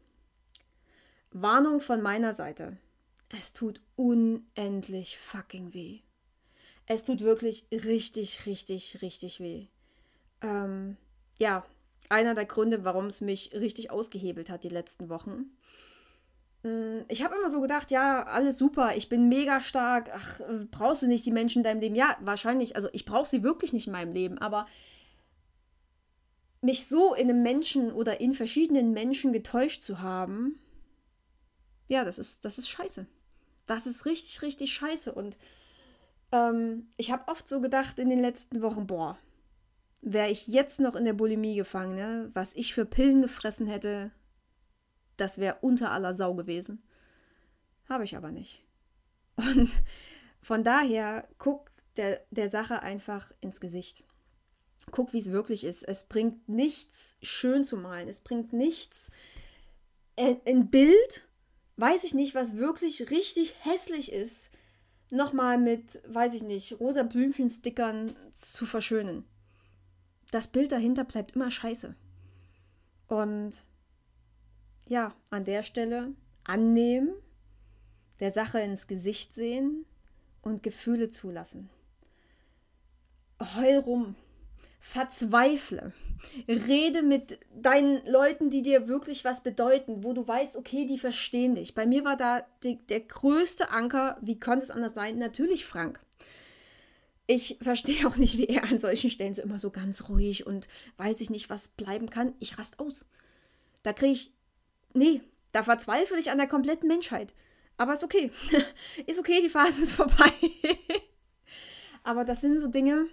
Warnung 1.32 1.82
von 1.82 2.02
meiner 2.02 2.34
Seite. 2.34 2.78
Es 3.38 3.54
tut 3.54 3.82
unendlich 3.96 5.18
fucking 5.18 5.74
weh. 5.74 6.00
Es 6.86 7.04
tut 7.04 7.22
wirklich 7.22 7.68
richtig, 7.72 8.46
richtig, 8.46 9.02
richtig 9.02 9.40
weh. 9.40 9.68
Ähm, 10.42 10.98
ja, 11.40 11.66
einer 12.10 12.36
der 12.36 12.46
Gründe, 12.46 12.86
warum 12.86 13.08
es 13.08 13.22
mich 13.22 13.52
richtig 13.54 13.92
ausgehebelt 13.92 14.50
hat 14.50 14.64
die 14.64 14.70
letzten 14.70 15.10
Wochen. 15.10 15.58
Mm, 16.66 17.06
ich 17.10 17.24
habe 17.24 17.36
immer 17.36 17.52
so 17.52 17.62
gedacht, 17.62 17.92
ja, 17.92 18.24
alles 18.24 18.58
super, 18.58 18.96
ich 18.96 19.08
bin 19.08 19.30
mega 19.30 19.62
stark. 19.62 20.10
Ach, 20.14 20.42
brauchst 20.72 21.04
du 21.04 21.08
nicht 21.08 21.26
die 21.26 21.32
Menschen 21.32 21.60
in 21.60 21.64
deinem 21.64 21.80
Leben? 21.80 21.96
Ja, 21.96 22.18
wahrscheinlich, 22.22 22.76
also 22.76 22.90
ich 22.92 23.06
brauche 23.06 23.30
sie 23.30 23.44
wirklich 23.44 23.72
nicht 23.72 23.86
in 23.86 23.94
meinem 23.94 24.14
Leben, 24.14 24.40
aber 24.40 24.66
mich 26.62 26.88
so 26.88 27.14
in 27.14 27.30
einem 27.30 27.44
Menschen 27.44 27.92
oder 27.92 28.20
in 28.20 28.34
verschiedenen 28.34 28.94
Menschen 28.94 29.32
getäuscht 29.32 29.84
zu 29.84 30.02
haben, 30.02 30.60
ja, 31.88 32.04
das 32.04 32.18
ist, 32.18 32.44
das 32.46 32.58
ist 32.58 32.68
scheiße. 32.68 33.06
Das 33.68 33.86
ist 33.86 34.08
richtig, 34.08 34.42
richtig 34.42 34.74
scheiße. 34.74 35.12
Und 35.14 35.38
ähm, 36.32 36.88
ich 36.98 37.12
habe 37.12 37.28
oft 37.32 37.48
so 37.48 37.62
gedacht 37.62 38.00
in 38.00 38.10
den 38.10 38.22
letzten 38.22 38.64
Wochen, 38.64 38.88
boah, 38.88 39.20
wäre 40.02 40.32
ich 40.32 40.48
jetzt 40.48 40.80
noch 40.80 40.96
in 40.96 41.06
der 41.06 41.14
Bulimie 41.14 41.56
gefangen, 41.56 41.96
ne? 41.96 42.32
was 42.34 42.54
ich 42.56 42.74
für 42.74 42.86
Pillen 42.86 43.22
gefressen 43.22 43.68
hätte, 43.68 44.10
das 45.18 45.38
wäre 45.38 45.58
unter 45.62 45.92
aller 45.92 46.14
Sau 46.14 46.34
gewesen. 46.34 46.84
Habe 47.88 48.04
ich 48.04 48.16
aber 48.16 48.32
nicht. 48.32 48.64
Und 49.36 49.70
von 50.42 50.64
daher 50.64 51.28
guck 51.38 51.72
der, 51.98 52.26
der 52.32 52.50
Sache 52.50 52.82
einfach 52.82 53.32
ins 53.42 53.60
Gesicht. 53.60 54.04
Guck, 54.92 55.14
wie 55.14 55.20
es 55.20 55.32
wirklich 55.32 55.64
ist. 55.64 55.84
Es 55.84 56.06
bringt 56.06 56.48
nichts, 56.48 57.18
schön 57.22 57.64
zu 57.64 57.78
malen. 57.78 58.08
Es 58.08 58.22
bringt 58.22 58.54
nichts, 58.54 59.10
ein 60.18 60.70
Bild, 60.70 61.28
weiß 61.78 62.04
ich 62.04 62.14
nicht, 62.14 62.36
was 62.36 62.58
wirklich 62.58 63.10
richtig 63.12 63.56
hässlich 63.60 64.12
ist, 64.12 64.52
nochmal 65.12 65.58
mit, 65.58 66.02
weiß 66.08 66.34
ich 66.34 66.44
nicht, 66.44 66.80
rosa 66.80 67.04
Blümchen-Stickern 67.04 68.16
zu 68.34 68.66
verschönen. 68.66 69.26
Das 70.32 70.48
Bild 70.48 70.72
dahinter 70.72 71.04
bleibt 71.04 71.36
immer 71.36 71.52
scheiße. 71.52 71.96
Und 73.08 73.64
ja, 74.88 75.14
an 75.30 75.46
der 75.46 75.64
Stelle 75.64 76.14
annehmen, 76.44 77.14
der 78.20 78.32
Sache 78.32 78.60
ins 78.60 78.88
Gesicht 78.88 79.34
sehen 79.34 79.86
und 80.42 80.64
Gefühle 80.64 81.10
zulassen. 81.10 81.70
Heul 83.40 83.78
rum, 83.80 84.16
verzweifle, 84.80 85.92
rede 86.48 87.02
mit 87.02 87.40
deinen 87.54 88.06
Leuten, 88.06 88.50
die 88.50 88.62
dir 88.62 88.88
wirklich 88.88 89.26
was 89.26 89.44
bedeuten, 89.44 90.04
wo 90.04 90.14
du 90.14 90.26
weißt, 90.26 90.56
okay, 90.56 90.88
die 90.88 90.98
verstehen 90.98 91.56
dich. 91.56 91.76
Bei 91.76 91.86
mir 91.86 92.06
war 92.06 92.16
da 92.16 92.46
die, 92.64 92.78
der 92.88 93.02
größte 93.02 93.70
Anker, 93.72 94.18
wie 94.22 94.40
konnte 94.40 94.64
es 94.64 94.72
anders 94.72 94.94
sein? 94.94 95.18
Natürlich 95.18 95.66
Frank. 95.66 96.00
Ich 97.28 97.58
verstehe 97.62 98.08
auch 98.08 98.18
nicht, 98.18 98.38
wie 98.38 98.46
er 98.46 98.64
an 98.66 98.80
solchen 98.80 99.10
Stellen 99.10 99.34
so 99.34 99.42
immer 99.42 99.60
so 99.60 99.72
ganz 99.72 100.10
ruhig 100.10 100.46
und 100.46 100.68
weiß 100.98 101.22
ich 101.22 101.30
nicht, 101.30 101.50
was 101.50 101.70
bleiben 101.70 102.10
kann. 102.10 102.34
Ich 102.40 102.58
rast 102.58 102.80
aus. 102.80 103.08
Da 103.82 103.94
kriege 103.94 104.14
ich 104.14 104.34
Nee, 104.96 105.22
da 105.52 105.62
verzweifle 105.62 106.18
ich 106.18 106.32
an 106.32 106.38
der 106.38 106.48
kompletten 106.48 106.88
Menschheit. 106.88 107.34
Aber 107.78 107.94
ist 107.94 108.04
okay. 108.04 108.32
ist 109.06 109.20
okay, 109.20 109.42
die 109.44 109.50
Phase 109.50 109.84
ist 109.84 109.92
vorbei. 109.92 110.32
Aber 112.04 112.24
das 112.24 112.42
sind 112.42 112.60
so 112.60 112.68
Dinge. 112.68 113.08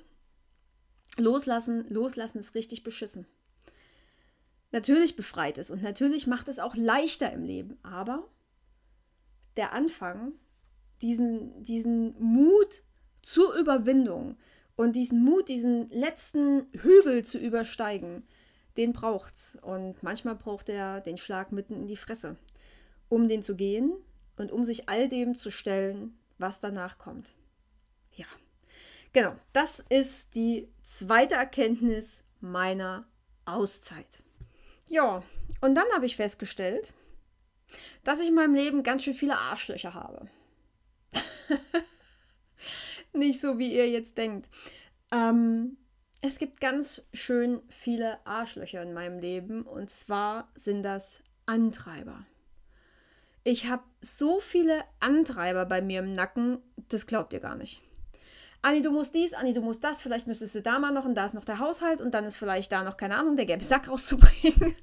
Loslassen, 1.18 1.86
loslassen 1.88 2.38
ist 2.38 2.54
richtig 2.54 2.84
beschissen. 2.84 3.26
Natürlich 4.70 5.16
befreit 5.16 5.58
es 5.58 5.70
und 5.70 5.82
natürlich 5.82 6.26
macht 6.26 6.48
es 6.48 6.58
auch 6.58 6.74
leichter 6.74 7.30
im 7.32 7.44
Leben. 7.44 7.78
Aber 7.82 8.28
der 9.56 9.72
Anfang, 9.72 10.32
diesen, 11.02 11.62
diesen 11.62 12.14
Mut 12.22 12.82
zur 13.20 13.54
Überwindung 13.54 14.36
und 14.76 14.96
diesen 14.96 15.22
Mut, 15.22 15.48
diesen 15.48 15.90
letzten 15.90 16.66
Hügel 16.72 17.24
zu 17.24 17.38
übersteigen, 17.38 18.26
den 18.76 18.93
braucht's. 18.93 19.59
Und 19.62 20.02
manchmal 20.02 20.35
braucht 20.35 20.69
er 20.69 21.00
den 21.00 21.17
Schlag 21.17 21.52
mitten 21.52 21.75
in 21.75 21.87
die 21.87 21.97
Fresse, 21.97 22.37
um 23.09 23.29
den 23.29 23.43
zu 23.43 23.57
gehen 23.57 23.93
und 24.37 24.52
um 24.52 24.64
sich 24.64 24.88
all 24.88 25.09
dem 25.09 25.35
zu 25.35 25.50
stellen, 25.50 26.19
was 26.38 26.61
danach 26.61 26.99
kommt. 26.99 27.29
Ja, 28.14 28.26
genau. 29.12 29.35
Das 29.52 29.83
ist 29.88 30.35
die 30.35 30.69
zweite 30.83 31.35
Erkenntnis 31.35 32.23
meiner 32.41 33.07
Auszeit. 33.45 34.09
Ja, 34.88 35.23
und 35.61 35.75
dann 35.75 35.87
habe 35.95 36.07
ich 36.07 36.17
festgestellt, 36.17 36.93
dass 38.05 38.21
ich 38.21 38.29
in 38.29 38.35
meinem 38.35 38.55
Leben 38.55 38.83
ganz 38.83 39.05
schön 39.05 39.14
viele 39.14 39.38
Arschlöcher 39.38 39.95
habe. 39.95 40.29
Nicht 43.12 43.41
so, 43.41 43.59
wie 43.59 43.75
ihr 43.75 43.88
jetzt 43.88 44.19
denkt. 44.19 44.49
Ähm, 45.11 45.76
es 46.23 46.38
gibt 46.38 46.61
ganz 46.61 47.07
schön 47.12 47.61
viele 47.69 48.25
Arschlöcher 48.25 48.81
in 48.81 48.95
meinem 48.95 49.19
Leben 49.19 49.62
und 49.62 49.91
zwar 49.91 50.49
sind 50.55 50.85
das 50.85 51.21
Antreiber. 51.47 52.25
Ich 53.43 53.69
habe 53.69 53.83
so 54.00 54.41
viele 54.41 54.85
Antreiber 55.00 55.67
bei 55.67 55.83
mir 55.83 55.99
im 55.99 56.14
Nacken, 56.14 56.59
das 56.88 57.09
glaubt 57.09 57.33
ihr 57.33 57.41
gar 57.41 57.57
nicht. 57.57 57.83
Anni, 58.64 58.81
du 58.81 58.92
musst 58.92 59.12
dies, 59.14 59.35
Anni, 59.35 59.52
du 59.52 59.61
musst 59.61 59.83
das, 59.83 60.00
vielleicht 60.00 60.28
müsstest 60.28 60.54
du 60.54 60.62
da 60.62 60.78
mal 60.78 60.92
noch 60.92 61.04
und 61.04 61.16
da 61.16 61.25
ist 61.25 61.35
noch 61.35 61.45
der 61.45 61.59
Haushalt 61.59 62.00
und 62.00 62.14
dann 62.14 62.25
ist 62.25 62.37
vielleicht 62.37 62.71
da 62.71 62.85
noch, 62.85 62.97
keine 62.97 63.16
Ahnung, 63.16 63.35
der 63.35 63.45
gelbe 63.45 63.64
Sack 63.64 63.88
rauszubringen. 63.90 64.76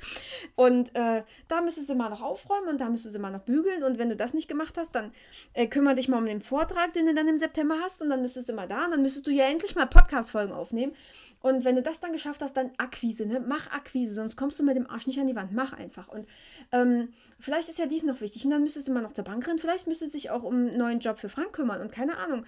Und 0.56 0.94
äh, 0.96 1.24
da 1.48 1.62
müsstest 1.62 1.90
du 1.90 1.96
mal 1.96 2.10
noch 2.10 2.22
aufräumen 2.22 2.68
und 2.68 2.82
da 2.82 2.90
müsstest 2.90 3.16
du 3.16 3.20
mal 3.20 3.32
noch 3.32 3.44
bügeln 3.44 3.84
und 3.84 3.98
wenn 3.98 4.10
du 4.10 4.18
das 4.18 4.34
nicht 4.34 4.50
gemacht 4.50 4.78
hast, 4.78 4.92
dann 4.96 5.12
äh, 5.54 5.68
kümmere 5.68 5.96
dich 5.96 6.10
mal 6.10 6.18
um 6.18 6.26
den 6.26 6.42
Vortrag, 6.42 6.92
den 6.92 7.06
du 7.06 7.14
dann 7.14 7.30
im 7.30 7.38
September 7.38 7.78
hast 7.82 8.02
und 8.02 8.10
dann 8.10 8.22
müsstest 8.22 8.50
du 8.50 8.54
mal 8.54 8.68
da 8.68 8.86
und 8.86 8.92
dann 8.92 9.02
müsstest 9.02 9.28
du 9.28 9.32
ja 9.32 9.46
endlich 9.46 9.76
mal 9.76 9.86
Podcast-Folgen 9.86 10.54
aufnehmen. 10.54 10.94
Und 11.42 11.64
wenn 11.64 11.76
du 11.76 11.82
das 11.82 12.02
dann 12.02 12.12
geschafft 12.12 12.42
hast, 12.42 12.58
dann 12.58 12.72
Akquise, 12.78 13.26
ne? 13.26 13.40
Mach 13.40 13.72
Akquise, 13.72 14.14
sonst 14.14 14.36
kommst 14.36 14.60
du 14.60 14.64
mit 14.64 14.76
dem 14.76 14.90
Arsch 14.90 15.08
nicht 15.08 15.20
an 15.20 15.28
die 15.28 15.36
Wand. 15.36 15.54
Mach 15.54 15.72
einfach. 15.72 16.10
Und 16.10 16.28
ähm, 16.74 17.14
vielleicht 17.40 17.70
ist 17.70 17.80
ja 17.80 17.86
dies 17.86 18.04
noch 18.04 18.20
wichtig. 18.20 18.44
Und 18.44 18.52
dann 18.52 18.62
müsstest 18.62 18.90
du 18.90 18.92
mal 18.92 19.02
noch 19.02 19.14
zur 19.14 19.24
Bank 19.24 19.48
rennen. 19.48 19.58
Vielleicht 19.58 19.88
müsstest 19.88 20.14
du 20.14 20.18
dich 20.18 20.32
auch 20.32 20.44
um 20.44 20.56
einen 20.56 20.78
neuen 20.78 21.00
Job 21.00 21.18
für 21.18 21.30
Frank 21.30 21.54
kümmern 21.54 21.80
und 21.80 21.94
keine 21.94 22.18
Ahnung. 22.18 22.44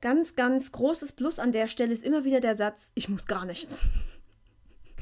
Ganz, 0.00 0.34
ganz 0.34 0.72
großes 0.72 1.12
Plus 1.12 1.38
an 1.38 1.52
der 1.52 1.66
Stelle 1.66 1.92
ist 1.92 2.02
immer 2.02 2.24
wieder 2.24 2.40
der 2.40 2.56
Satz, 2.56 2.92
ich 2.94 3.08
muss 3.08 3.26
gar 3.26 3.44
nichts. 3.44 3.86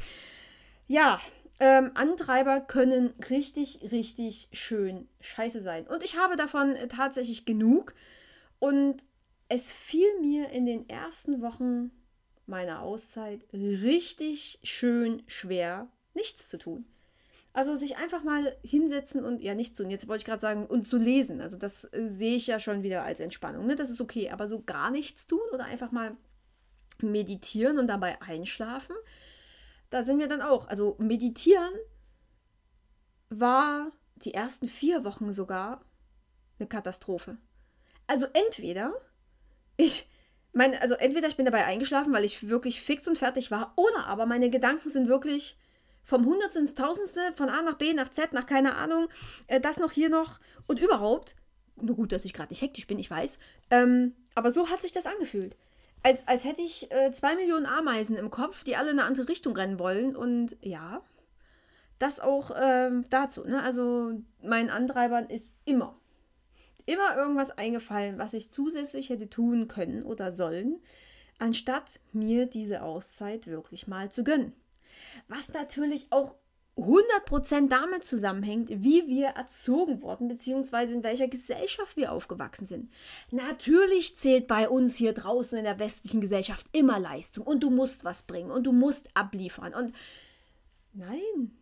ja, 0.88 1.20
ähm, 1.60 1.92
Antreiber 1.94 2.60
können 2.60 3.14
richtig, 3.30 3.80
richtig 3.92 4.48
schön 4.52 5.08
scheiße 5.20 5.60
sein. 5.60 5.86
Und 5.86 6.02
ich 6.02 6.16
habe 6.16 6.36
davon 6.36 6.76
tatsächlich 6.88 7.44
genug. 7.44 7.94
Und 8.58 9.04
es 9.48 9.72
fiel 9.72 10.08
mir 10.20 10.50
in 10.50 10.66
den 10.66 10.88
ersten 10.88 11.42
Wochen 11.42 11.90
meiner 12.46 12.82
Auszeit 12.82 13.42
richtig 13.52 14.58
schön 14.62 15.22
schwer, 15.26 15.88
nichts 16.14 16.48
zu 16.48 16.58
tun. 16.58 16.86
Also 17.58 17.74
sich 17.74 17.96
einfach 17.96 18.22
mal 18.22 18.56
hinsetzen 18.62 19.24
und 19.24 19.42
ja 19.42 19.52
nichts 19.52 19.76
tun. 19.76 19.90
Jetzt 19.90 20.06
wollte 20.06 20.20
ich 20.20 20.24
gerade 20.24 20.38
sagen, 20.38 20.64
und 20.64 20.84
zu 20.84 20.96
lesen. 20.96 21.40
Also 21.40 21.56
das 21.56 21.92
äh, 21.92 22.06
sehe 22.06 22.36
ich 22.36 22.46
ja 22.46 22.60
schon 22.60 22.84
wieder 22.84 23.02
als 23.02 23.18
Entspannung. 23.18 23.66
Ne? 23.66 23.74
Das 23.74 23.90
ist 23.90 24.00
okay. 24.00 24.30
Aber 24.30 24.46
so 24.46 24.62
gar 24.62 24.92
nichts 24.92 25.26
tun 25.26 25.40
oder 25.52 25.64
einfach 25.64 25.90
mal 25.90 26.16
meditieren 27.02 27.80
und 27.80 27.88
dabei 27.88 28.22
einschlafen, 28.22 28.94
da 29.90 30.04
sind 30.04 30.20
wir 30.20 30.28
dann 30.28 30.40
auch. 30.40 30.68
Also 30.68 30.94
meditieren 31.00 31.74
war 33.28 33.90
die 34.14 34.34
ersten 34.34 34.68
vier 34.68 35.02
Wochen 35.02 35.32
sogar 35.32 35.84
eine 36.60 36.68
Katastrophe. 36.68 37.38
Also 38.06 38.26
entweder 38.34 38.92
ich 39.76 40.08
meine, 40.52 40.80
also 40.80 40.94
entweder 40.94 41.26
ich 41.26 41.36
bin 41.36 41.44
dabei 41.44 41.64
eingeschlafen, 41.64 42.12
weil 42.12 42.24
ich 42.24 42.48
wirklich 42.48 42.80
fix 42.80 43.08
und 43.08 43.18
fertig 43.18 43.50
war, 43.50 43.72
oder 43.74 44.06
aber 44.06 44.26
meine 44.26 44.48
Gedanken 44.48 44.90
sind 44.90 45.08
wirklich 45.08 45.58
vom 46.08 46.24
Hundertsten 46.24 46.62
ins 46.62 46.74
Tausendste, 46.74 47.20
von 47.34 47.50
A 47.50 47.60
nach 47.60 47.74
B, 47.74 47.92
nach 47.92 48.08
Z, 48.08 48.32
nach 48.32 48.46
keine 48.46 48.76
Ahnung, 48.76 49.08
äh, 49.46 49.60
das 49.60 49.76
noch, 49.76 49.92
hier 49.92 50.08
noch 50.08 50.40
und 50.66 50.80
überhaupt. 50.80 51.36
Nur 51.76 51.96
gut, 51.96 52.12
dass 52.12 52.24
ich 52.24 52.32
gerade 52.32 52.50
nicht 52.50 52.62
hektisch 52.62 52.86
bin, 52.86 52.98
ich 52.98 53.10
weiß. 53.10 53.38
Ähm, 53.70 54.14
aber 54.34 54.50
so 54.50 54.70
hat 54.70 54.80
sich 54.80 54.90
das 54.90 55.04
angefühlt. 55.04 55.54
Als, 56.02 56.26
als 56.26 56.44
hätte 56.44 56.62
ich 56.62 56.90
äh, 56.90 57.12
zwei 57.12 57.36
Millionen 57.36 57.66
Ameisen 57.66 58.16
im 58.16 58.30
Kopf, 58.30 58.64
die 58.64 58.74
alle 58.74 58.90
in 58.90 58.98
eine 58.98 59.06
andere 59.06 59.28
Richtung 59.28 59.54
rennen 59.54 59.78
wollen. 59.78 60.16
Und 60.16 60.56
ja, 60.62 61.02
das 61.98 62.20
auch 62.20 62.52
äh, 62.52 62.90
dazu. 63.10 63.44
Ne? 63.44 63.62
Also 63.62 64.14
mein 64.42 64.70
Antreibern 64.70 65.28
ist 65.28 65.52
immer, 65.66 65.94
immer 66.86 67.16
irgendwas 67.18 67.50
eingefallen, 67.50 68.16
was 68.18 68.32
ich 68.32 68.50
zusätzlich 68.50 69.10
hätte 69.10 69.28
tun 69.28 69.68
können 69.68 70.04
oder 70.04 70.32
sollen, 70.32 70.80
anstatt 71.38 72.00
mir 72.12 72.46
diese 72.46 72.82
Auszeit 72.82 73.46
wirklich 73.46 73.86
mal 73.86 74.10
zu 74.10 74.24
gönnen. 74.24 74.54
Was 75.28 75.52
natürlich 75.52 76.06
auch 76.10 76.34
100% 76.78 77.68
damit 77.68 78.04
zusammenhängt, 78.04 78.70
wie 78.70 79.08
wir 79.08 79.28
erzogen 79.28 80.00
wurden, 80.00 80.28
beziehungsweise 80.28 80.94
in 80.94 81.02
welcher 81.02 81.26
Gesellschaft 81.26 81.96
wir 81.96 82.12
aufgewachsen 82.12 82.66
sind. 82.66 82.92
Natürlich 83.32 84.16
zählt 84.16 84.46
bei 84.46 84.68
uns 84.68 84.94
hier 84.94 85.12
draußen 85.12 85.58
in 85.58 85.64
der 85.64 85.80
westlichen 85.80 86.20
Gesellschaft 86.20 86.66
immer 86.72 87.00
Leistung 87.00 87.44
und 87.44 87.60
du 87.60 87.70
musst 87.70 88.04
was 88.04 88.22
bringen 88.22 88.52
und 88.52 88.64
du 88.64 88.72
musst 88.72 89.08
abliefern. 89.14 89.74
Und 89.74 89.92
nein, 90.92 91.58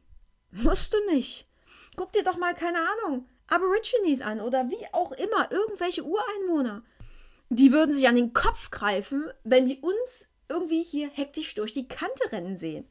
musst 0.51 0.93
du 0.93 0.99
nicht. 1.15 1.49
Guck 1.97 2.13
dir 2.13 2.23
doch 2.23 2.37
mal, 2.37 2.55
keine 2.55 2.79
Ahnung, 2.79 3.27
Aborigines 3.47 4.21
an 4.21 4.41
oder 4.41 4.69
wie 4.69 4.87
auch 4.93 5.13
immer, 5.13 5.51
irgendwelche 5.51 6.05
Ureinwohner. 6.05 6.83
Die 7.49 7.73
würden 7.73 7.95
sich 7.95 8.07
an 8.07 8.17
den 8.17 8.35
Kopf 8.35 8.71
greifen, 8.71 9.25
wenn 9.45 9.67
die 9.67 9.79
uns 9.79 10.29
irgendwie 10.49 10.83
hier 10.83 11.09
hektisch 11.09 11.55
durch 11.55 11.73
die 11.73 11.89
Kante 11.89 12.33
rennen 12.33 12.57
sehen. 12.57 12.87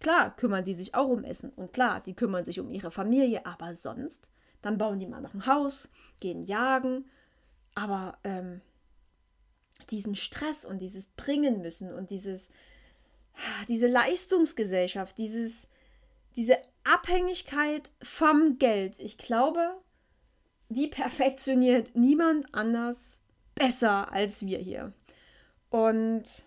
Klar 0.00 0.36
kümmern 0.36 0.64
die 0.64 0.74
sich 0.74 0.94
auch 0.94 1.08
um 1.08 1.24
Essen 1.24 1.50
und 1.50 1.72
klar, 1.72 2.00
die 2.00 2.14
kümmern 2.14 2.44
sich 2.44 2.60
um 2.60 2.70
ihre 2.70 2.90
Familie, 2.90 3.46
aber 3.46 3.74
sonst, 3.74 4.28
dann 4.62 4.78
bauen 4.78 4.98
die 4.98 5.06
mal 5.06 5.20
noch 5.20 5.34
ein 5.34 5.46
Haus, 5.46 5.90
gehen 6.20 6.42
jagen, 6.42 7.06
aber 7.74 8.18
ähm, 8.24 8.60
diesen 9.90 10.14
Stress 10.14 10.64
und 10.64 10.80
dieses 10.80 11.06
Bringen 11.06 11.62
müssen 11.62 11.92
und 11.92 12.10
dieses, 12.10 12.48
diese 13.68 13.86
Leistungsgesellschaft, 13.86 15.16
dieses, 15.18 15.68
diese 16.36 16.58
Abhängigkeit 16.84 17.90
vom 18.02 18.58
Geld, 18.58 18.98
ich 18.98 19.18
glaube, 19.18 19.76
die 20.68 20.88
perfektioniert 20.88 21.94
niemand 21.94 22.52
anders 22.54 23.20
besser 23.54 24.12
als 24.12 24.44
wir 24.44 24.58
hier. 24.58 24.92
Und 25.70 26.44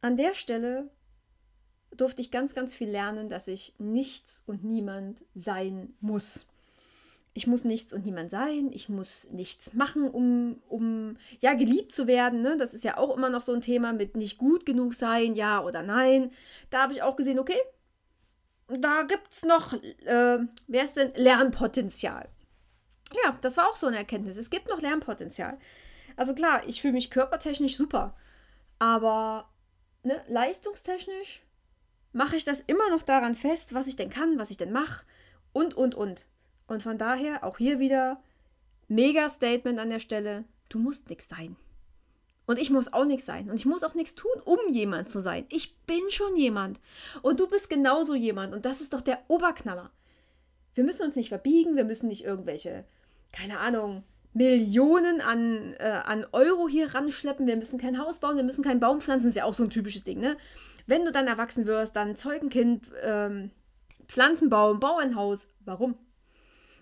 an 0.00 0.16
der 0.16 0.34
Stelle 0.34 0.90
durfte 1.96 2.22
ich 2.22 2.30
ganz, 2.30 2.54
ganz 2.54 2.74
viel 2.74 2.88
lernen, 2.88 3.28
dass 3.28 3.48
ich 3.48 3.74
nichts 3.78 4.42
und 4.46 4.64
niemand 4.64 5.20
sein 5.34 5.94
muss. 6.00 6.46
Ich 7.36 7.48
muss 7.48 7.64
nichts 7.64 7.92
und 7.92 8.04
niemand 8.04 8.30
sein, 8.30 8.70
ich 8.72 8.88
muss 8.88 9.28
nichts 9.32 9.74
machen, 9.74 10.08
um, 10.08 10.62
um 10.68 11.16
ja, 11.40 11.54
geliebt 11.54 11.90
zu 11.90 12.06
werden. 12.06 12.42
Ne? 12.42 12.56
Das 12.56 12.74
ist 12.74 12.84
ja 12.84 12.96
auch 12.96 13.16
immer 13.16 13.28
noch 13.28 13.42
so 13.42 13.52
ein 13.52 13.60
Thema 13.60 13.92
mit 13.92 14.16
nicht 14.16 14.38
gut 14.38 14.64
genug 14.64 14.94
sein, 14.94 15.34
ja 15.34 15.62
oder 15.62 15.82
nein. 15.82 16.30
Da 16.70 16.82
habe 16.82 16.92
ich 16.92 17.02
auch 17.02 17.16
gesehen, 17.16 17.40
okay, 17.40 17.58
da 18.68 19.02
gibt 19.02 19.32
es 19.32 19.42
noch, 19.42 19.72
äh, 19.72 20.38
wer 20.68 20.84
ist 20.84 20.96
denn, 20.96 21.12
Lernpotenzial. 21.16 22.28
Ja, 23.24 23.36
das 23.40 23.56
war 23.56 23.68
auch 23.68 23.76
so 23.76 23.86
eine 23.86 23.96
Erkenntnis. 23.96 24.36
Es 24.36 24.50
gibt 24.50 24.68
noch 24.68 24.80
Lernpotenzial. 24.80 25.58
Also 26.16 26.34
klar, 26.34 26.66
ich 26.68 26.80
fühle 26.80 26.94
mich 26.94 27.10
körpertechnisch 27.10 27.76
super, 27.76 28.16
aber 28.78 29.50
ne, 30.04 30.22
leistungstechnisch 30.28 31.42
mache 32.14 32.36
ich 32.36 32.44
das 32.44 32.60
immer 32.66 32.88
noch 32.90 33.02
daran 33.02 33.34
fest, 33.34 33.74
was 33.74 33.86
ich 33.86 33.96
denn 33.96 34.08
kann, 34.08 34.38
was 34.38 34.50
ich 34.50 34.56
denn 34.56 34.72
mache 34.72 35.04
und, 35.52 35.74
und, 35.74 35.94
und. 35.94 36.26
Und 36.66 36.82
von 36.82 36.96
daher 36.96 37.44
auch 37.44 37.58
hier 37.58 37.78
wieder 37.78 38.22
mega 38.88 39.28
Statement 39.28 39.78
an 39.78 39.90
der 39.90 39.98
Stelle, 39.98 40.44
du 40.68 40.78
musst 40.78 41.10
nichts 41.10 41.28
sein. 41.28 41.56
Und 42.46 42.58
ich 42.58 42.70
muss 42.70 42.92
auch 42.92 43.04
nichts 43.04 43.26
sein. 43.26 43.50
Und 43.50 43.56
ich 43.56 43.66
muss 43.66 43.82
auch 43.82 43.94
nichts 43.94 44.14
tun, 44.14 44.32
um 44.44 44.58
jemand 44.70 45.08
zu 45.08 45.20
sein. 45.20 45.46
Ich 45.48 45.76
bin 45.86 46.10
schon 46.10 46.36
jemand. 46.36 46.78
Und 47.22 47.40
du 47.40 47.46
bist 47.46 47.70
genauso 47.70 48.14
jemand. 48.14 48.54
Und 48.54 48.64
das 48.64 48.80
ist 48.80 48.92
doch 48.92 49.00
der 49.00 49.18
Oberknaller. 49.28 49.90
Wir 50.74 50.84
müssen 50.84 51.04
uns 51.04 51.16
nicht 51.16 51.28
verbiegen, 51.28 51.76
wir 51.76 51.84
müssen 51.84 52.08
nicht 52.08 52.24
irgendwelche, 52.24 52.84
keine 53.32 53.60
Ahnung, 53.60 54.04
Millionen 54.34 55.20
an, 55.20 55.74
äh, 55.78 56.00
an 56.04 56.26
Euro 56.32 56.68
hier 56.68 56.94
ranschleppen. 56.94 57.46
Wir 57.46 57.56
müssen 57.56 57.78
kein 57.78 57.98
Haus 57.98 58.18
bauen, 58.18 58.36
wir 58.36 58.42
müssen 58.44 58.64
keinen 58.64 58.80
Baum 58.80 59.00
pflanzen. 59.00 59.28
Ist 59.28 59.36
ja 59.36 59.44
auch 59.44 59.54
so 59.54 59.62
ein 59.62 59.70
typisches 59.70 60.04
Ding, 60.04 60.20
ne? 60.20 60.36
Wenn 60.86 61.04
du 61.04 61.12
dann 61.12 61.26
erwachsen 61.26 61.66
wirst, 61.66 61.96
dann 61.96 62.16
Zeugenkind, 62.16 62.90
ähm, 63.02 63.50
Pflanzenbaum, 64.06 64.80
bau 64.80 64.98
ein 64.98 65.16
Haus. 65.16 65.46
Warum? 65.60 65.96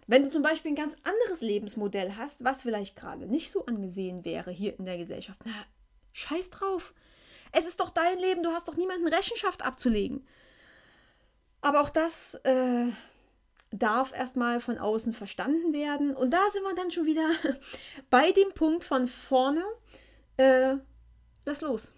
Wenn 0.07 0.25
du 0.25 0.31
zum 0.31 0.43
Beispiel 0.43 0.73
ein 0.73 0.77
ganz 0.77 0.97
anderes 1.05 1.41
Lebensmodell 1.41 2.17
hast, 2.17 2.45
was 2.45 2.63
vielleicht 2.63 2.97
gerade 2.97 3.27
nicht 3.27 3.53
so 3.53 3.65
angesehen 3.67 4.25
wäre 4.25 4.51
hier 4.51 4.77
in 4.79 4.85
der 4.85 4.99
Gesellschaft, 4.99 5.41
na, 5.45 5.53
scheiß 6.13 6.51
drauf. 6.51 6.93
Es 7.53 7.67
ist 7.67 7.81
doch 7.81 7.91
dein 7.91 8.19
Leben, 8.19 8.43
du 8.43 8.51
hast 8.51 8.67
doch 8.67 8.77
niemanden 8.77 9.07
Rechenschaft 9.07 9.63
abzulegen. 9.63 10.27
Aber 11.61 11.81
auch 11.81 11.91
das 11.91 12.35
äh, 12.43 12.87
darf 13.71 14.13
erstmal 14.13 14.61
von 14.61 14.79
außen 14.79 15.13
verstanden 15.13 15.73
werden. 15.73 16.17
Und 16.17 16.31
da 16.31 16.43
sind 16.53 16.65
wir 16.65 16.75
dann 16.75 16.91
schon 16.91 17.07
wieder 17.07 17.31
bei 18.11 18.33
dem 18.33 18.53
Punkt 18.55 18.83
von 18.83 19.07
vorne. 19.07 19.63
Äh, 20.39 20.77
lass 21.45 21.61
los 21.61 21.95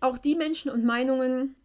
auch 0.00 0.18
die 0.18 0.34
Menschen 0.34 0.70
und 0.70 0.84
Meinungen, 0.84 1.56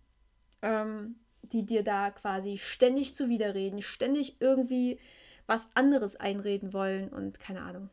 ähm, 0.61 1.15
die 1.41 1.65
dir 1.65 1.83
da 1.83 2.11
quasi 2.11 2.57
ständig 2.57 3.13
zuwiderreden, 3.13 3.81
ständig 3.81 4.41
irgendwie 4.41 4.99
was 5.47 5.67
anderes 5.75 6.15
einreden 6.15 6.73
wollen 6.73 7.09
und 7.09 7.39
keine 7.39 7.61
Ahnung. 7.61 7.89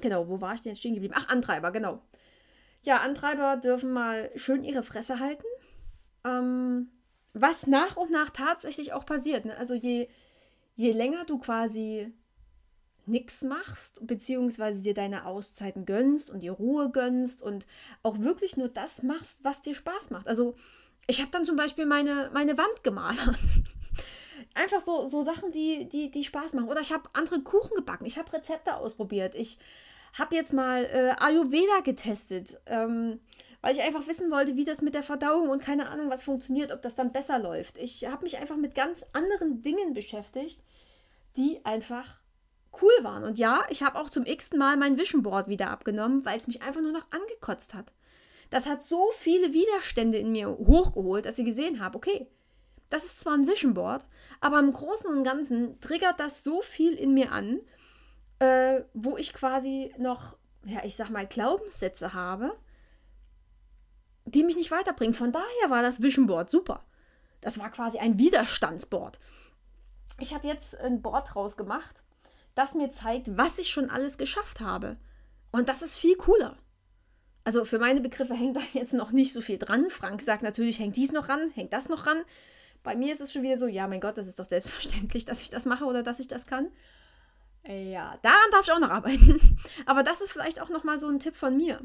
Genau, 0.00 0.28
wo 0.28 0.40
war 0.40 0.54
ich 0.54 0.62
denn 0.62 0.72
jetzt 0.72 0.80
stehen 0.80 0.94
geblieben? 0.94 1.14
Ach, 1.16 1.28
Antreiber, 1.28 1.70
genau. 1.70 2.00
Ja, 2.82 2.98
Antreiber 2.98 3.56
dürfen 3.56 3.92
mal 3.92 4.30
schön 4.36 4.62
ihre 4.62 4.82
Fresse 4.82 5.18
halten. 5.18 5.46
Ähm, 6.24 6.90
was 7.32 7.66
nach 7.66 7.96
und 7.96 8.10
nach 8.10 8.30
tatsächlich 8.30 8.92
auch 8.92 9.06
passiert. 9.06 9.44
Ne? 9.44 9.56
Also 9.56 9.74
je, 9.74 10.08
je 10.74 10.92
länger 10.92 11.24
du 11.24 11.38
quasi 11.38 12.12
nichts 13.06 13.42
machst, 13.42 14.06
beziehungsweise 14.06 14.80
dir 14.80 14.94
deine 14.94 15.26
Auszeiten 15.26 15.84
gönnst 15.84 16.30
und 16.30 16.40
dir 16.40 16.52
Ruhe 16.52 16.90
gönnst 16.90 17.42
und 17.42 17.66
auch 18.02 18.18
wirklich 18.18 18.56
nur 18.56 18.68
das 18.68 19.02
machst, 19.02 19.40
was 19.42 19.62
dir 19.62 19.74
Spaß 19.74 20.10
macht. 20.10 20.26
Also 20.26 20.54
ich 21.06 21.20
habe 21.20 21.30
dann 21.30 21.44
zum 21.44 21.56
Beispiel 21.56 21.86
meine, 21.86 22.30
meine 22.32 22.56
Wand 22.56 22.82
gemalert. 22.82 23.38
einfach 24.54 24.80
so, 24.80 25.06
so 25.06 25.22
Sachen, 25.22 25.52
die, 25.52 25.88
die, 25.88 26.10
die 26.10 26.24
Spaß 26.24 26.54
machen. 26.54 26.68
Oder 26.68 26.80
ich 26.80 26.92
habe 26.92 27.10
andere 27.12 27.40
Kuchen 27.42 27.76
gebacken. 27.76 28.06
Ich 28.06 28.18
habe 28.18 28.32
Rezepte 28.32 28.76
ausprobiert. 28.76 29.34
Ich 29.34 29.58
habe 30.14 30.34
jetzt 30.34 30.52
mal 30.52 30.84
äh, 30.84 31.14
Ayurveda 31.18 31.80
getestet, 31.82 32.58
ähm, 32.66 33.20
weil 33.60 33.74
ich 33.74 33.82
einfach 33.82 34.06
wissen 34.06 34.30
wollte, 34.30 34.56
wie 34.56 34.64
das 34.64 34.80
mit 34.80 34.94
der 34.94 35.02
Verdauung 35.02 35.48
und 35.48 35.62
keine 35.62 35.88
Ahnung, 35.88 36.10
was 36.10 36.22
funktioniert, 36.22 36.70
ob 36.72 36.82
das 36.82 36.94
dann 36.94 37.12
besser 37.12 37.38
läuft. 37.38 37.78
Ich 37.78 38.06
habe 38.06 38.22
mich 38.22 38.38
einfach 38.38 38.56
mit 38.56 38.74
ganz 38.74 39.04
anderen 39.12 39.62
Dingen 39.62 39.92
beschäftigt, 39.92 40.60
die 41.36 41.64
einfach 41.64 42.20
cool 42.82 42.92
waren. 43.02 43.24
Und 43.24 43.38
ja, 43.38 43.64
ich 43.68 43.82
habe 43.82 43.98
auch 43.98 44.08
zum 44.08 44.26
x-ten 44.26 44.58
Mal 44.58 44.76
mein 44.76 44.98
Vision 44.98 45.22
Board 45.22 45.48
wieder 45.48 45.70
abgenommen, 45.70 46.24
weil 46.24 46.38
es 46.38 46.46
mich 46.46 46.62
einfach 46.62 46.80
nur 46.80 46.92
noch 46.92 47.06
angekotzt 47.10 47.74
hat. 47.74 47.92
Das 48.50 48.66
hat 48.66 48.82
so 48.82 49.10
viele 49.18 49.52
Widerstände 49.52 50.18
in 50.18 50.32
mir 50.32 50.48
hochgeholt, 50.48 51.24
dass 51.24 51.38
ich 51.38 51.44
gesehen 51.44 51.80
habe, 51.80 51.96
okay, 51.96 52.28
das 52.90 53.04
ist 53.04 53.20
zwar 53.20 53.34
ein 53.34 53.48
Vision 53.48 53.74
Board, 53.74 54.04
aber 54.40 54.60
im 54.60 54.72
Großen 54.72 55.10
und 55.10 55.24
Ganzen 55.24 55.80
triggert 55.80 56.20
das 56.20 56.44
so 56.44 56.62
viel 56.62 56.92
in 56.92 57.14
mir 57.14 57.32
an, 57.32 57.60
äh, 58.38 58.82
wo 58.92 59.16
ich 59.16 59.32
quasi 59.32 59.92
noch, 59.98 60.36
ja, 60.64 60.84
ich 60.84 60.94
sag 60.94 61.10
mal, 61.10 61.26
Glaubenssätze 61.26 62.14
habe, 62.14 62.56
die 64.24 64.44
mich 64.44 64.56
nicht 64.56 64.70
weiterbringen. 64.70 65.14
Von 65.14 65.32
daher 65.32 65.70
war 65.70 65.82
das 65.82 66.02
Vision 66.02 66.26
Board 66.26 66.50
super. 66.50 66.84
Das 67.40 67.58
war 67.58 67.70
quasi 67.70 67.98
ein 67.98 68.18
Widerstandsboard. 68.18 69.18
Ich 70.20 70.32
habe 70.32 70.46
jetzt 70.46 70.78
ein 70.78 71.02
Board 71.02 71.34
draus 71.34 71.56
gemacht, 71.56 72.03
das 72.54 72.74
mir 72.74 72.90
zeigt, 72.90 73.36
was 73.36 73.58
ich 73.58 73.68
schon 73.68 73.90
alles 73.90 74.18
geschafft 74.18 74.60
habe. 74.60 74.96
Und 75.50 75.68
das 75.68 75.82
ist 75.82 75.96
viel 75.96 76.16
cooler. 76.16 76.56
Also 77.44 77.64
für 77.64 77.78
meine 77.78 78.00
Begriffe 78.00 78.34
hängt 78.34 78.56
da 78.56 78.60
jetzt 78.72 78.94
noch 78.94 79.12
nicht 79.12 79.32
so 79.32 79.40
viel 79.40 79.58
dran. 79.58 79.90
Frank 79.90 80.22
sagt 80.22 80.42
natürlich, 80.42 80.78
hängt 80.78 80.96
dies 80.96 81.12
noch 81.12 81.28
ran, 81.28 81.50
hängt 81.54 81.72
das 81.72 81.88
noch 81.88 82.06
ran. 82.06 82.22
Bei 82.82 82.96
mir 82.96 83.12
ist 83.12 83.20
es 83.20 83.32
schon 83.32 83.42
wieder 83.42 83.56
so, 83.56 83.66
ja, 83.66 83.88
mein 83.88 84.00
Gott, 84.00 84.18
das 84.18 84.26
ist 84.26 84.38
doch 84.38 84.44
selbstverständlich, 84.44 85.24
dass 85.24 85.42
ich 85.42 85.50
das 85.50 85.64
mache 85.64 85.84
oder 85.84 86.02
dass 86.02 86.20
ich 86.20 86.28
das 86.28 86.46
kann. 86.46 86.68
Ja, 87.66 88.18
daran 88.20 88.50
darf 88.50 88.66
ich 88.66 88.72
auch 88.72 88.78
noch 88.78 88.90
arbeiten. 88.90 89.58
Aber 89.86 90.02
das 90.02 90.20
ist 90.20 90.30
vielleicht 90.30 90.60
auch 90.60 90.68
noch 90.68 90.84
mal 90.84 90.98
so 90.98 91.08
ein 91.08 91.20
Tipp 91.20 91.34
von 91.34 91.56
mir. 91.56 91.80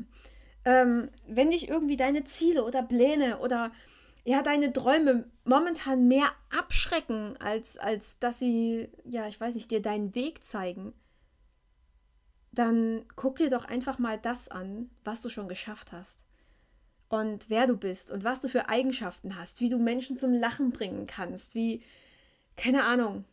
Ähm, 0.66 1.10
wenn 1.26 1.52
dich 1.52 1.70
irgendwie 1.70 1.96
deine 1.96 2.26
Ziele 2.26 2.66
oder 2.66 2.84
Pläne 2.84 3.40
oder 3.40 3.72
ja, 4.24 4.42
deine 4.42 4.72
Träume 4.74 5.26
momentan 5.44 6.08
mehr 6.08 6.32
abschrecken, 6.50 7.38
als, 7.38 7.78
als 7.78 8.20
dass 8.20 8.40
sie, 8.40 8.90
ja, 9.06 9.28
ich 9.28 9.40
weiß 9.40 9.56
nicht, 9.56 9.72
dir 9.72 9.82
deinen 9.82 10.14
Weg 10.16 10.44
zeigen, 10.44 10.94
dann 12.52 13.06
guck 13.16 13.38
dir 13.38 13.50
doch 13.50 13.66
einfach 13.66 14.00
mal 14.00 14.18
das 14.18 14.50
an, 14.50 14.90
was 15.04 15.22
du 15.22 15.30
schon 15.30 15.48
geschafft 15.48 15.92
hast. 15.92 16.24
Und 17.08 17.50
wer 17.50 17.66
du 17.66 17.76
bist 17.76 18.12
und 18.12 18.24
was 18.24 18.40
du 18.40 18.48
für 18.50 18.70
Eigenschaften 18.70 19.36
hast, 19.36 19.62
wie 19.62 19.70
du 19.70 19.80
Menschen 19.80 20.18
zum 20.18 20.34
Lachen 20.34 20.72
bringen 20.72 21.08
kannst, 21.08 21.56
wie, 21.56 21.82
keine 22.56 22.84
Ahnung, 22.84 23.26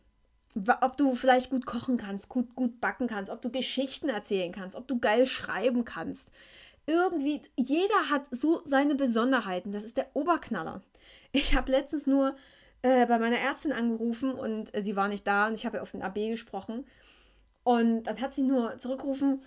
ob 0.81 0.97
du 0.97 1.13
vielleicht 1.15 1.51
gut 1.51 1.65
kochen 1.65 1.97
kannst, 1.97 2.29
gut, 2.29 2.55
gut 2.55 2.81
backen 2.81 3.07
kannst, 3.07 3.31
ob 3.31 3.41
du 3.41 3.51
Geschichten 3.51 4.09
erzählen 4.09 4.51
kannst, 4.51 4.75
ob 4.75 4.87
du 4.87 4.99
geil 4.99 5.27
schreiben 5.27 5.85
kannst. 5.85 6.31
Irgendwie, 6.87 7.41
jeder 7.55 8.09
hat 8.09 8.25
so 8.31 8.61
seine 8.65 8.95
Besonderheiten. 8.95 9.71
Das 9.71 9.83
ist 9.83 9.97
der 9.97 10.07
Oberknaller. 10.15 10.81
Ich 11.31 11.53
habe 11.53 11.71
letztens 11.71 12.07
nur 12.07 12.35
äh, 12.81 13.05
bei 13.05 13.19
meiner 13.19 13.37
Ärztin 13.37 13.73
angerufen 13.73 14.33
und 14.33 14.73
äh, 14.73 14.81
sie 14.81 14.95
war 14.95 15.09
nicht 15.09 15.27
da 15.27 15.47
und 15.47 15.53
ich 15.53 15.65
habe 15.65 15.77
ja 15.77 15.83
auf 15.83 15.91
den 15.91 16.01
AB 16.01 16.15
gesprochen. 16.29 16.85
Und 17.63 18.03
dann 18.03 18.21
hat 18.21 18.33
sie 18.33 18.43
nur 18.43 18.77
zurückgerufen, 18.77 19.43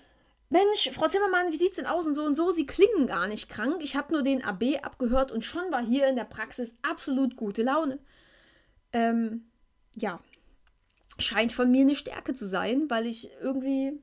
Mensch, 0.50 0.90
Frau 0.92 1.06
Zimmermann, 1.06 1.52
wie 1.52 1.56
sieht's 1.56 1.76
denn 1.76 1.86
aus 1.86 2.08
und 2.08 2.14
so 2.14 2.24
und 2.24 2.34
so? 2.34 2.50
Sie 2.50 2.66
klingen 2.66 3.06
gar 3.06 3.28
nicht 3.28 3.48
krank. 3.48 3.82
Ich 3.84 3.94
habe 3.94 4.12
nur 4.12 4.22
den 4.22 4.44
AB 4.44 4.82
abgehört 4.82 5.30
und 5.30 5.44
schon 5.44 5.70
war 5.70 5.82
hier 5.84 6.08
in 6.08 6.16
der 6.16 6.24
Praxis 6.24 6.74
absolut 6.82 7.36
gute 7.36 7.62
Laune. 7.62 8.00
Ähm, 8.92 9.44
ja, 9.94 10.20
scheint 11.18 11.52
von 11.52 11.70
mir 11.70 11.82
eine 11.82 11.94
Stärke 11.94 12.34
zu 12.34 12.48
sein, 12.48 12.90
weil 12.90 13.06
ich 13.06 13.30
irgendwie 13.40 14.02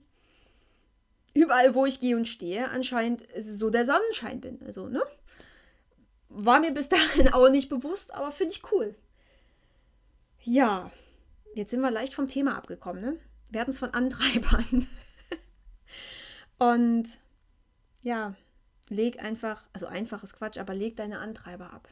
überall, 1.38 1.76
wo 1.76 1.86
ich 1.86 2.00
gehe 2.00 2.16
und 2.16 2.28
stehe, 2.28 2.70
anscheinend 2.70 3.24
so 3.38 3.70
der 3.70 3.86
Sonnenschein 3.86 4.42
bin. 4.42 4.62
Also, 4.66 4.88
ne? 4.88 5.02
War 6.30 6.60
mir 6.60 6.72
bis 6.72 6.90
dahin 6.90 7.30
auch 7.30 7.50
nicht 7.50 7.70
bewusst, 7.70 8.14
aber 8.14 8.32
finde 8.32 8.54
ich 8.54 8.72
cool. 8.72 8.96
Ja, 10.44 10.92
jetzt 11.56 11.72
sind 11.72 11.82
wir 11.82 11.92
leicht 11.92 12.14
vom 12.14 12.28
Thema 12.28 12.56
abgekommen, 12.58 13.02
ne? 13.02 13.18
werden 13.50 13.70
es 13.70 13.80
von 13.80 13.94
Antreibern. 13.94 14.88
Und 16.60 17.08
ja, 18.02 18.36
leg 18.90 19.22
einfach, 19.22 19.64
also 19.74 19.86
einfaches 19.88 20.34
Quatsch, 20.34 20.58
aber 20.58 20.74
leg 20.74 20.96
deine 20.96 21.20
Antreiber 21.20 21.74
ab. 21.74 21.90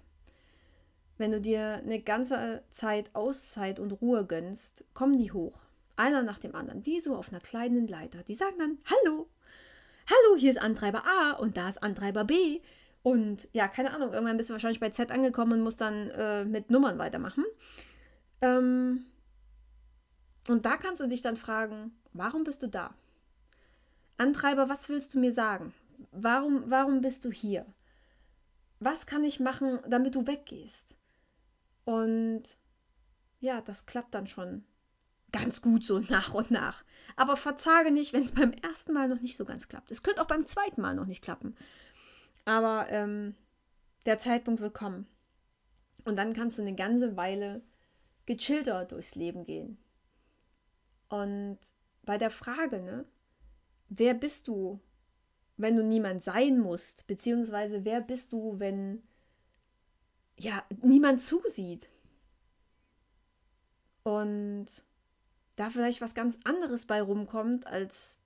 Wenn 1.17 1.31
du 1.31 1.39
dir 1.39 1.81
eine 1.84 2.01
ganze 2.01 2.63
Zeit 2.71 3.10
Auszeit 3.13 3.79
und 3.79 3.91
Ruhe 3.93 4.25
gönnst, 4.25 4.84
kommen 4.93 5.17
die 5.17 5.31
hoch. 5.31 5.64
Einer 5.95 6.23
nach 6.23 6.39
dem 6.39 6.55
anderen, 6.55 6.86
wie 6.86 6.99
so 6.99 7.15
auf 7.15 7.29
einer 7.29 7.39
kleinen 7.39 7.88
Leiter. 7.88 8.23
Die 8.23 8.36
sagen 8.36 8.58
dann, 8.60 8.77
hallo, 8.86 9.29
hallo, 10.10 10.38
hier 10.38 10.51
ist 10.51 10.62
Antreiber 10.62 11.03
A 11.05 11.31
und 11.34 11.58
da 11.58 11.69
ist 11.69 11.81
Antreiber 11.81 12.25
B. 12.25 12.62
Und 13.03 13.47
ja, 13.53 13.67
keine 13.67 13.93
Ahnung, 13.93 14.13
irgendwann 14.13 14.38
bist 14.38 14.49
du 14.49 14.53
wahrscheinlich 14.53 14.79
bei 14.79 14.89
Z 14.89 15.12
angekommen 15.12 15.53
und 15.53 15.62
musst 15.62 15.79
dann 15.79 16.10
äh, 16.10 16.43
mit 16.43 16.69
Nummern 16.69 16.97
weitermachen. 16.97 17.45
Ähm, 18.41 19.05
und 20.47 20.65
da 20.65 20.77
kannst 20.77 21.01
du 21.01 21.08
dich 21.08 21.21
dann 21.21 21.38
fragen, 21.38 21.95
warum 22.13 22.43
bist 22.43 22.63
du 22.63 22.67
da? 22.67 22.93
Antreiber, 24.17 24.69
was 24.69 24.89
willst 24.89 25.13
du 25.13 25.19
mir 25.19 25.31
sagen? 25.31 25.73
Warum, 26.12 26.63
warum 26.69 27.01
bist 27.01 27.25
du 27.25 27.31
hier? 27.31 27.65
Was 28.79 29.05
kann 29.05 29.23
ich 29.23 29.39
machen, 29.39 29.79
damit 29.88 30.15
du 30.15 30.27
weggehst? 30.27 30.97
Und 31.86 32.43
ja, 33.39 33.62
das 33.62 33.86
klappt 33.86 34.13
dann 34.13 34.27
schon 34.27 34.65
ganz 35.36 35.62
gut 35.62 35.84
so 35.84 36.00
nach 36.00 36.34
und 36.34 36.52
nach. 36.52 36.84
Aber 37.15 37.36
verzage 37.36 37.91
nicht, 37.91 38.13
wenn 38.13 38.24
es 38.24 38.34
beim 38.34 38.52
ersten 38.52 38.93
Mal 38.93 39.08
noch 39.08 39.21
nicht 39.21 39.38
so 39.38 39.45
ganz 39.45 39.67
klappt. 39.67 39.91
Es 39.91 40.04
könnte 40.04 40.21
auch 40.21 40.28
beim 40.28 40.48
zweiten 40.48 40.82
Mal 40.82 40.95
noch 40.95 41.06
nicht 41.06 41.21
klappen. 41.21 41.56
Aber 42.45 42.88
ähm, 42.89 43.36
der 44.06 44.17
Zeitpunkt 44.17 44.62
wird 44.62 44.74
kommen. 44.74 45.08
Und 46.04 46.17
dann 46.17 46.34
kannst 46.34 46.58
du 46.58 46.62
eine 46.62 46.76
ganze 46.76 47.17
Weile 47.17 47.62
gechillter 48.26 48.86
durchs 48.86 49.15
Leben 49.15 49.45
gehen. 49.45 49.78
Und 51.10 51.58
bei 52.04 52.17
der 52.17 52.30
Frage, 52.30 52.82
ne, 52.82 53.06
wer 53.89 54.13
bist 54.13 54.48
du, 54.48 54.80
wenn 55.58 55.76
du 55.76 55.84
niemand 55.84 56.21
sein 56.24 56.60
musst, 56.60 57.08
beziehungsweise 57.08 57.86
wer 57.86 58.02
bist 58.02 58.34
du, 58.34 58.60
wenn 58.60 59.04
ja 60.38 60.63
niemand 60.82 61.21
zusieht 61.21 61.89
und 64.04 64.67
da 65.56 65.70
vielleicht 65.70 66.02
was 66.02 66.13
ganz 66.13 66.38
anderes 66.44 66.86
bei 66.86 67.02
rumkommt 67.02 67.68
als 67.68 68.22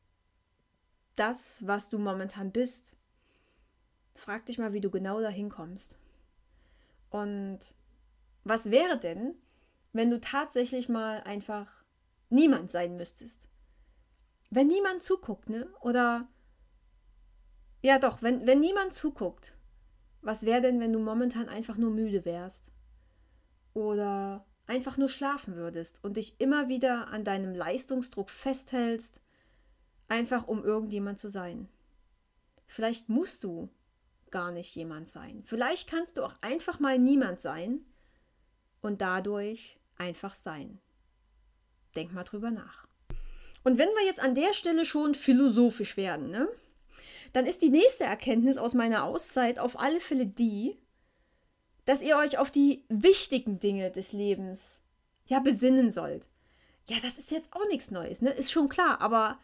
das, 1.16 1.66
was 1.68 1.90
du 1.90 2.00
momentan 2.00 2.52
bist. 2.52 2.96
Frag 4.16 4.46
dich 4.46 4.58
mal, 4.58 4.74
wie 4.74 4.82
du 4.82 4.90
genau 4.90 5.22
dahin 5.22 5.50
kommst. 5.50 6.00
Und 7.10 7.60
was 8.44 8.72
wäre 8.72 8.98
denn, 8.98 9.36
wenn 9.94 10.10
du 10.10 10.20
tatsächlich 10.20 10.90
mal 10.90 11.22
einfach 11.22 11.84
niemand 12.30 12.72
sein 12.72 12.96
müsstest? 12.96 13.50
wenn 14.50 14.68
niemand 14.68 15.04
zuguckt, 15.04 15.50
ne? 15.50 15.68
Oder 15.82 16.28
ja 17.82 18.00
doch, 18.00 18.22
wenn, 18.22 18.46
wenn 18.48 18.60
niemand 18.60 18.94
zuguckt, 18.94 19.56
was 20.22 20.44
wäre 20.44 20.62
denn, 20.62 20.80
wenn 20.80 20.94
du 20.94 21.00
momentan 21.00 21.48
einfach 21.48 21.78
nur 21.78 21.92
müde 21.92 22.26
wärst? 22.26 22.74
Oder 23.74 24.46
einfach 24.70 24.98
nur 24.98 25.10
schlafen 25.10 25.56
würdest 25.56 26.00
und 26.04 26.18
dich 26.18 26.36
immer 26.40 26.68
wieder 26.68 27.08
an 27.08 27.24
deinem 27.24 27.56
Leistungsdruck 27.56 28.30
festhältst, 28.30 29.20
einfach 30.08 30.48
um 30.48 30.64
irgendjemand 30.64 31.20
zu 31.20 31.30
sein. 31.30 31.68
Vielleicht 32.68 33.10
musst 33.10 33.44
du 33.44 33.70
gar 34.30 34.52
nicht 34.52 34.76
jemand 34.76 35.08
sein. 35.08 35.44
Vielleicht 35.44 35.90
kannst 35.90 36.18
du 36.18 36.24
auch 36.24 36.36
einfach 36.42 36.80
mal 36.80 37.00
niemand 37.00 37.42
sein 37.42 37.80
und 38.82 39.02
dadurch 39.02 39.80
einfach 39.98 40.36
sein. 40.36 40.80
Denk 41.96 42.14
mal 42.14 42.24
drüber 42.24 42.52
nach. 42.52 42.88
Und 43.64 43.78
wenn 43.78 43.90
wir 43.90 44.06
jetzt 44.06 44.20
an 44.20 44.36
der 44.36 44.54
Stelle 44.54 44.86
schon 44.86 45.16
philosophisch 45.16 45.98
werden, 45.98 46.30
ne, 46.30 46.48
dann 47.34 47.46
ist 47.46 47.62
die 47.62 47.70
nächste 47.70 48.04
Erkenntnis 48.04 48.58
aus 48.58 48.74
meiner 48.74 49.04
Auszeit 49.04 49.60
auf 49.60 49.80
alle 49.80 50.00
Fälle 50.00 50.28
die, 50.28 50.78
dass 51.90 52.04
ihr 52.04 52.18
euch 52.18 52.38
auf 52.38 52.52
die 52.52 52.84
wichtigen 52.88 53.60
Dinge 53.60 53.90
des 53.90 54.14
Lebens 54.14 54.80
ja 55.26 55.40
besinnen 55.40 55.90
sollt. 55.90 56.28
Ja, 56.88 56.98
das 57.02 57.18
ist 57.18 57.32
jetzt 57.32 57.52
auch 57.52 57.66
nichts 57.66 57.90
Neues, 57.90 58.22
ne? 58.22 58.30
Ist 58.30 58.52
schon 58.52 58.70
klar, 58.70 59.02
aber 59.02 59.40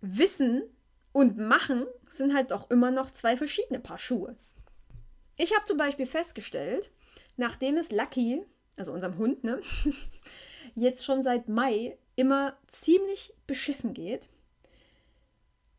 Wissen 0.00 0.64
und 1.12 1.38
Machen 1.38 1.86
sind 2.10 2.34
halt 2.34 2.50
doch 2.50 2.68
immer 2.68 2.90
noch 2.90 3.12
zwei 3.12 3.36
verschiedene 3.36 3.78
Paar 3.78 4.00
Schuhe. 4.00 4.34
Ich 5.36 5.54
habe 5.54 5.66
zum 5.66 5.76
Beispiel 5.76 6.06
festgestellt, 6.06 6.90
nachdem 7.36 7.76
es 7.76 7.92
Lucky, 7.92 8.44
also 8.76 8.90
unserem 8.90 9.16
Hund, 9.16 9.44
ne, 9.44 9.60
jetzt 10.74 11.04
schon 11.04 11.22
seit 11.22 11.48
Mai 11.48 11.96
immer 12.16 12.58
ziemlich 12.66 13.34
beschissen 13.46 13.94
geht. 13.94 14.28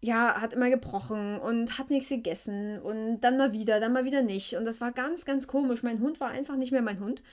Ja, 0.05 0.39
hat 0.39 0.53
immer 0.53 0.69
gebrochen 0.69 1.39
und 1.39 1.79
hat 1.79 1.89
nichts 1.89 2.09
gegessen 2.09 2.79
und 2.79 3.21
dann 3.21 3.37
mal 3.37 3.53
wieder, 3.53 3.79
dann 3.79 3.91
mal 3.91 4.05
wieder 4.05 4.21
nicht. 4.21 4.53
Und 4.53 4.65
das 4.65 4.79
war 4.79 4.91
ganz, 4.91 5.25
ganz 5.25 5.47
komisch. 5.47 5.81
Mein 5.81 5.99
Hund 5.99 6.19
war 6.19 6.29
einfach 6.29 6.55
nicht 6.57 6.71
mehr 6.71 6.83
mein 6.83 6.99
Hund. 6.99 7.23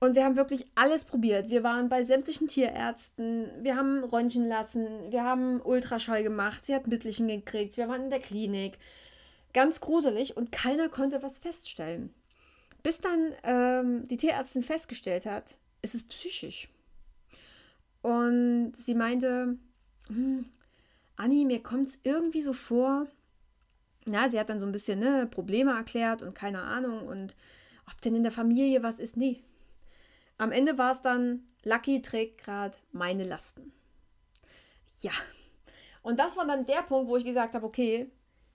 Und 0.00 0.14
wir 0.14 0.24
haben 0.24 0.36
wirklich 0.36 0.64
alles 0.74 1.04
probiert. 1.04 1.50
Wir 1.50 1.62
waren 1.62 1.90
bei 1.90 2.02
sämtlichen 2.02 2.48
Tierärzten, 2.48 3.50
wir 3.60 3.76
haben 3.76 4.04
Röntgen 4.04 4.48
lassen, 4.48 4.88
wir 5.10 5.22
haben 5.22 5.60
Ultraschall 5.60 6.22
gemacht, 6.22 6.64
sie 6.64 6.74
hat 6.74 6.86
Mittelchen 6.86 7.28
gekriegt, 7.28 7.76
wir 7.76 7.88
waren 7.88 8.04
in 8.04 8.10
der 8.10 8.20
Klinik. 8.20 8.78
Ganz 9.52 9.82
gruselig 9.82 10.34
und 10.34 10.50
keiner 10.50 10.88
konnte 10.88 11.22
was 11.22 11.38
feststellen. 11.38 12.14
Bis 12.82 13.02
dann 13.02 13.32
ähm, 13.44 14.08
die 14.08 14.16
Tierärztin 14.16 14.62
festgestellt 14.62 15.26
hat, 15.26 15.56
es 15.82 15.94
ist 15.94 16.08
psychisch. 16.08 16.68
Und 18.00 18.72
sie 18.78 18.94
meinte, 18.94 19.58
hm, 20.08 20.46
Anni, 21.22 21.44
mir 21.44 21.62
kommt 21.62 21.88
es 21.88 22.00
irgendwie 22.02 22.42
so 22.42 22.52
vor. 22.52 23.06
Na, 24.04 24.28
sie 24.28 24.40
hat 24.40 24.48
dann 24.48 24.58
so 24.58 24.66
ein 24.66 24.72
bisschen 24.72 24.98
ne, 24.98 25.28
Probleme 25.30 25.70
erklärt 25.70 26.20
und 26.22 26.34
keine 26.34 26.62
Ahnung 26.62 27.06
und 27.06 27.36
ob 27.88 28.00
denn 28.00 28.16
in 28.16 28.24
der 28.24 28.32
Familie 28.32 28.82
was 28.82 28.98
ist. 28.98 29.16
Nee, 29.16 29.40
am 30.38 30.50
Ende 30.50 30.76
war 30.78 30.90
es 30.90 31.02
dann, 31.02 31.46
Lucky 31.62 32.02
trägt 32.02 32.42
gerade 32.42 32.76
meine 32.90 33.22
Lasten. 33.22 33.72
Ja. 35.00 35.12
Und 36.02 36.18
das 36.18 36.36
war 36.36 36.44
dann 36.44 36.66
der 36.66 36.82
Punkt, 36.82 37.08
wo 37.08 37.16
ich 37.16 37.24
gesagt 37.24 37.54
habe, 37.54 37.64
okay, 37.64 38.10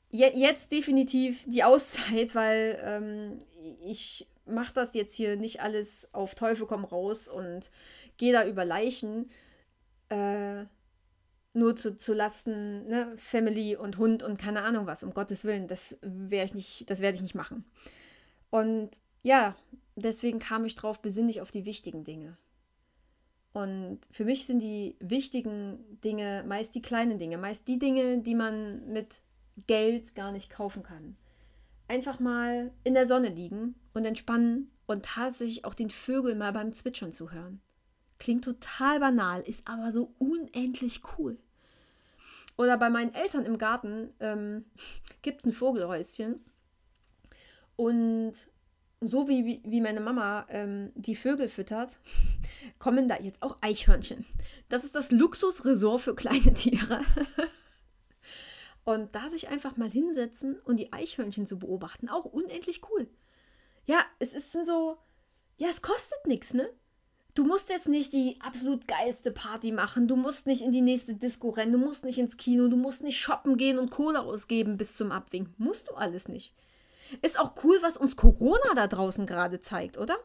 je, 0.09 0.31
jetzt 0.35 0.73
definitiv 0.73 1.45
die 1.45 1.63
Auszeit, 1.63 2.35
weil 2.35 2.77
ähm, 2.83 3.39
ich 3.85 4.27
mache 4.45 4.73
das 4.73 4.93
jetzt 4.93 5.15
hier 5.15 5.37
nicht 5.37 5.61
alles 5.61 6.13
auf 6.13 6.35
Teufel 6.35 6.67
komm 6.67 6.83
raus 6.83 7.29
und 7.29 7.71
gehe 8.17 8.33
da 8.33 8.45
über 8.45 8.65
Leichen. 8.65 9.29
Äh, 10.09 10.65
nur 11.57 11.75
zu, 11.75 11.97
zu 11.97 12.13
Lasten 12.13 12.87
ne, 12.87 13.13
Family 13.17 13.75
und 13.75 13.97
Hund 13.97 14.23
und 14.23 14.37
keine 14.37 14.63
Ahnung 14.63 14.85
was, 14.85 15.03
um 15.03 15.13
Gottes 15.13 15.43
Willen, 15.43 15.67
das 15.67 15.97
werde 16.01 16.45
ich 16.45 16.53
nicht, 16.53 16.89
das 16.89 16.99
werde 16.99 17.15
ich 17.15 17.21
nicht 17.21 17.35
machen. 17.35 17.65
Und 18.49 18.91
ja, 19.23 19.55
deswegen 19.95 20.39
kam 20.39 20.65
ich 20.65 20.75
drauf, 20.75 21.01
besinn 21.01 21.27
dich 21.27 21.41
auf 21.41 21.51
die 21.51 21.65
wichtigen 21.65 22.03
Dinge. 22.03 22.37
Und 23.53 24.01
für 24.11 24.23
mich 24.23 24.45
sind 24.45 24.59
die 24.59 24.95
wichtigen 24.99 25.79
Dinge 26.03 26.43
meist 26.47 26.75
die 26.75 26.81
kleinen 26.81 27.17
Dinge, 27.17 27.39
meist 27.39 27.67
die 27.67 27.79
Dinge, 27.79 28.19
die 28.19 28.35
man 28.35 28.87
mit 28.93 29.23
Geld 29.65 30.13
gar 30.13 30.31
nicht 30.31 30.51
kaufen 30.51 30.83
kann. 30.83 31.17
Einfach 31.87 32.19
mal 32.19 32.71
in 32.83 32.93
der 32.93 33.07
Sonne 33.07 33.29
liegen 33.29 33.73
und 33.93 34.05
entspannen 34.05 34.69
und 34.85 35.05
tatsächlich 35.05 35.65
auch 35.65 35.73
den 35.73 35.89
Vögeln 35.89 36.37
mal 36.37 36.53
beim 36.53 36.73
Zwitschern 36.73 37.11
zuhören. 37.11 37.61
Klingt 38.19 38.43
total 38.43 38.99
banal, 38.99 39.41
ist 39.41 39.67
aber 39.67 39.91
so 39.91 40.13
unendlich 40.19 41.01
cool. 41.17 41.39
Oder 42.57 42.77
bei 42.77 42.89
meinen 42.89 43.13
Eltern 43.13 43.45
im 43.45 43.57
Garten 43.57 44.13
ähm, 44.19 44.65
gibt 45.21 45.39
es 45.39 45.45
ein 45.45 45.53
Vogelhäuschen. 45.53 46.43
Und 47.75 48.33
so 48.99 49.27
wie, 49.27 49.61
wie 49.63 49.81
meine 49.81 49.99
Mama 49.99 50.47
ähm, 50.49 50.91
die 50.95 51.15
Vögel 51.15 51.49
füttert, 51.49 51.99
kommen 52.79 53.07
da 53.07 53.17
jetzt 53.17 53.43
auch 53.43 53.57
Eichhörnchen. 53.61 54.25
Das 54.69 54.83
ist 54.83 54.95
das 54.95 55.11
Luxusresort 55.11 56.01
für 56.01 56.15
kleine 56.15 56.53
Tiere. 56.53 57.01
und 58.83 59.13
da 59.13 59.29
sich 59.29 59.49
einfach 59.49 59.77
mal 59.77 59.89
hinsetzen 59.89 60.59
und 60.61 60.77
die 60.77 60.91
Eichhörnchen 60.91 61.45
zu 61.45 61.59
beobachten, 61.59 62.09
auch 62.09 62.25
unendlich 62.25 62.81
cool. 62.89 63.07
Ja, 63.85 64.03
es 64.19 64.33
ist 64.33 64.51
so, 64.51 64.97
ja, 65.57 65.67
es 65.69 65.81
kostet 65.83 66.25
nichts, 66.25 66.53
ne? 66.55 66.67
Du 67.37 67.43
musst 67.43 67.69
jetzt 67.69 67.87
nicht 67.87 68.13
die 68.13 68.39
absolut 68.41 68.87
geilste 68.87 69.29
Party 69.29 69.71
machen, 69.71 70.07
du 70.07 70.15
musst 70.15 70.47
nicht 70.47 70.63
in 70.63 70.71
die 70.71 70.81
nächste 70.81 71.13
Disco 71.13 71.51
rennen, 71.51 71.71
du 71.71 71.77
musst 71.77 72.03
nicht 72.03 72.17
ins 72.17 72.35
Kino, 72.35 72.67
du 72.67 72.77
musst 72.77 73.03
nicht 73.03 73.19
shoppen 73.19 73.57
gehen 73.57 73.77
und 73.77 73.91
Kohle 73.91 74.21
ausgeben 74.21 74.75
bis 74.75 74.95
zum 74.95 75.11
Abwinken. 75.11 75.53
Musst 75.59 75.87
du 75.87 75.93
alles 75.93 76.27
nicht. 76.29 76.55
Ist 77.21 77.39
auch 77.39 77.53
cool, 77.63 77.77
was 77.81 77.95
uns 77.95 78.15
Corona 78.15 78.73
da 78.73 78.87
draußen 78.87 79.27
gerade 79.27 79.59
zeigt, 79.59 79.99
oder? 79.99 80.17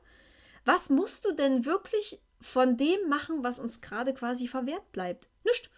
Was 0.64 0.88
musst 0.88 1.26
du 1.26 1.32
denn 1.32 1.66
wirklich 1.66 2.18
von 2.40 2.78
dem 2.78 3.06
machen, 3.10 3.44
was 3.44 3.58
uns 3.58 3.82
gerade 3.82 4.14
quasi 4.14 4.48
verwehrt 4.48 4.90
bleibt? 4.92 5.28
Nicht. 5.44 5.70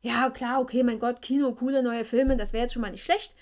Ja, 0.00 0.30
klar, 0.30 0.60
okay, 0.60 0.82
mein 0.82 0.98
Gott, 0.98 1.22
Kino, 1.22 1.54
coole 1.54 1.80
neue 1.80 2.04
Filme, 2.04 2.36
das 2.36 2.52
wäre 2.52 2.62
jetzt 2.62 2.72
schon 2.72 2.82
mal 2.82 2.90
nicht 2.90 3.04
schlecht. 3.04 3.36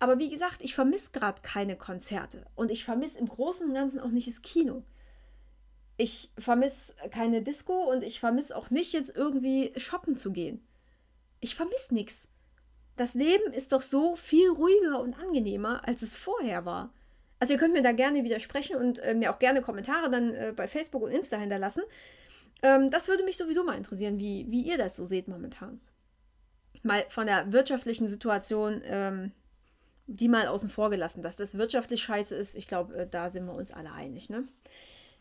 Aber 0.00 0.18
wie 0.18 0.28
gesagt, 0.28 0.56
ich 0.58 0.74
vermisse 0.74 1.12
gerade 1.12 1.40
keine 1.42 1.76
Konzerte. 1.76 2.46
Und 2.56 2.72
ich 2.72 2.84
vermisse 2.84 3.20
im 3.20 3.28
Großen 3.28 3.68
und 3.68 3.74
Ganzen 3.74 4.00
auch 4.00 4.10
nicht 4.10 4.26
das 4.26 4.42
Kino. 4.42 4.82
Ich 6.00 6.30
vermisse 6.38 6.94
keine 7.10 7.42
Disco 7.42 7.74
und 7.74 8.02
ich 8.02 8.20
vermisse 8.20 8.56
auch 8.56 8.70
nicht, 8.70 8.94
jetzt 8.94 9.14
irgendwie 9.14 9.70
shoppen 9.76 10.16
zu 10.16 10.32
gehen. 10.32 10.66
Ich 11.40 11.54
vermisse 11.54 11.92
nichts. 11.92 12.28
Das 12.96 13.12
Leben 13.12 13.52
ist 13.52 13.72
doch 13.72 13.82
so 13.82 14.16
viel 14.16 14.48
ruhiger 14.48 15.00
und 15.00 15.12
angenehmer, 15.18 15.86
als 15.86 16.00
es 16.00 16.16
vorher 16.16 16.64
war. 16.64 16.94
Also 17.38 17.52
ihr 17.52 17.58
könnt 17.58 17.74
mir 17.74 17.82
da 17.82 17.92
gerne 17.92 18.24
widersprechen 18.24 18.76
und 18.76 18.98
äh, 19.00 19.12
mir 19.12 19.30
auch 19.30 19.38
gerne 19.38 19.60
Kommentare 19.60 20.10
dann 20.10 20.32
äh, 20.32 20.54
bei 20.56 20.66
Facebook 20.68 21.02
und 21.02 21.10
Insta 21.10 21.36
hinterlassen. 21.36 21.82
Ähm, 22.62 22.90
das 22.90 23.08
würde 23.08 23.24
mich 23.24 23.36
sowieso 23.36 23.62
mal 23.62 23.76
interessieren, 23.76 24.18
wie, 24.18 24.46
wie 24.48 24.62
ihr 24.62 24.78
das 24.78 24.96
so 24.96 25.04
seht 25.04 25.28
momentan. 25.28 25.82
Mal 26.82 27.04
von 27.10 27.26
der 27.26 27.52
wirtschaftlichen 27.52 28.08
Situation, 28.08 28.80
ähm, 28.86 29.32
die 30.06 30.28
mal 30.30 30.46
außen 30.46 30.70
vor 30.70 30.88
gelassen, 30.88 31.22
dass 31.22 31.36
das 31.36 31.58
wirtschaftlich 31.58 32.02
scheiße 32.02 32.34
ist. 32.34 32.56
Ich 32.56 32.66
glaube, 32.66 32.94
äh, 32.96 33.06
da 33.06 33.28
sind 33.28 33.44
wir 33.44 33.52
uns 33.52 33.70
alle 33.70 33.92
einig. 33.92 34.30
Ne? 34.30 34.48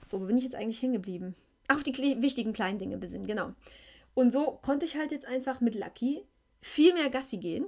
So, 0.09 0.19
wo 0.19 0.25
bin 0.25 0.37
ich 0.37 0.43
jetzt 0.43 0.55
eigentlich 0.55 0.81
hängen 0.81 0.93
geblieben? 0.93 1.35
Auf 1.67 1.83
die 1.83 1.95
wichtigen 2.21 2.51
kleinen 2.51 2.79
Dinge 2.79 2.97
besinnen, 2.97 3.27
genau. 3.27 3.53
Und 4.15 4.33
so 4.33 4.59
konnte 4.63 4.85
ich 4.85 4.95
halt 4.95 5.11
jetzt 5.11 5.27
einfach 5.27 5.61
mit 5.61 5.75
Lucky 5.75 6.25
viel 6.61 6.95
mehr 6.95 7.11
Gassi 7.11 7.37
gehen. 7.37 7.67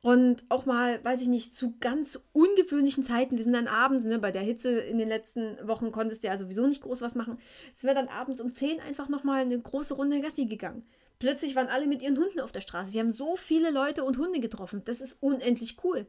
Und 0.00 0.44
auch 0.48 0.64
mal, 0.64 1.04
weiß 1.04 1.20
ich 1.20 1.28
nicht, 1.28 1.54
zu 1.54 1.74
ganz 1.78 2.18
ungewöhnlichen 2.32 3.04
Zeiten. 3.04 3.36
Wir 3.36 3.44
sind 3.44 3.52
dann 3.52 3.66
abends, 3.66 4.06
ne, 4.06 4.18
bei 4.18 4.30
der 4.30 4.40
Hitze 4.40 4.80
in 4.80 4.96
den 4.96 5.10
letzten 5.10 5.58
Wochen 5.68 5.92
konntest 5.92 6.22
du 6.24 6.28
ja 6.28 6.38
sowieso 6.38 6.66
nicht 6.66 6.80
groß 6.80 7.02
was 7.02 7.14
machen. 7.14 7.36
Es 7.74 7.84
wäre 7.84 7.94
dann 7.94 8.08
abends 8.08 8.40
um 8.40 8.54
10 8.54 8.80
einfach 8.80 9.10
nochmal 9.10 9.42
eine 9.42 9.60
große 9.60 9.92
Runde 9.92 10.22
Gassi 10.22 10.46
gegangen. 10.46 10.86
Plötzlich 11.18 11.54
waren 11.54 11.68
alle 11.68 11.86
mit 11.86 12.00
ihren 12.00 12.16
Hunden 12.16 12.40
auf 12.40 12.52
der 12.52 12.62
Straße. 12.62 12.94
Wir 12.94 13.00
haben 13.00 13.10
so 13.10 13.36
viele 13.36 13.70
Leute 13.70 14.02
und 14.04 14.16
Hunde 14.16 14.40
getroffen. 14.40 14.80
Das 14.86 15.02
ist 15.02 15.18
unendlich 15.20 15.76
cool. 15.84 16.06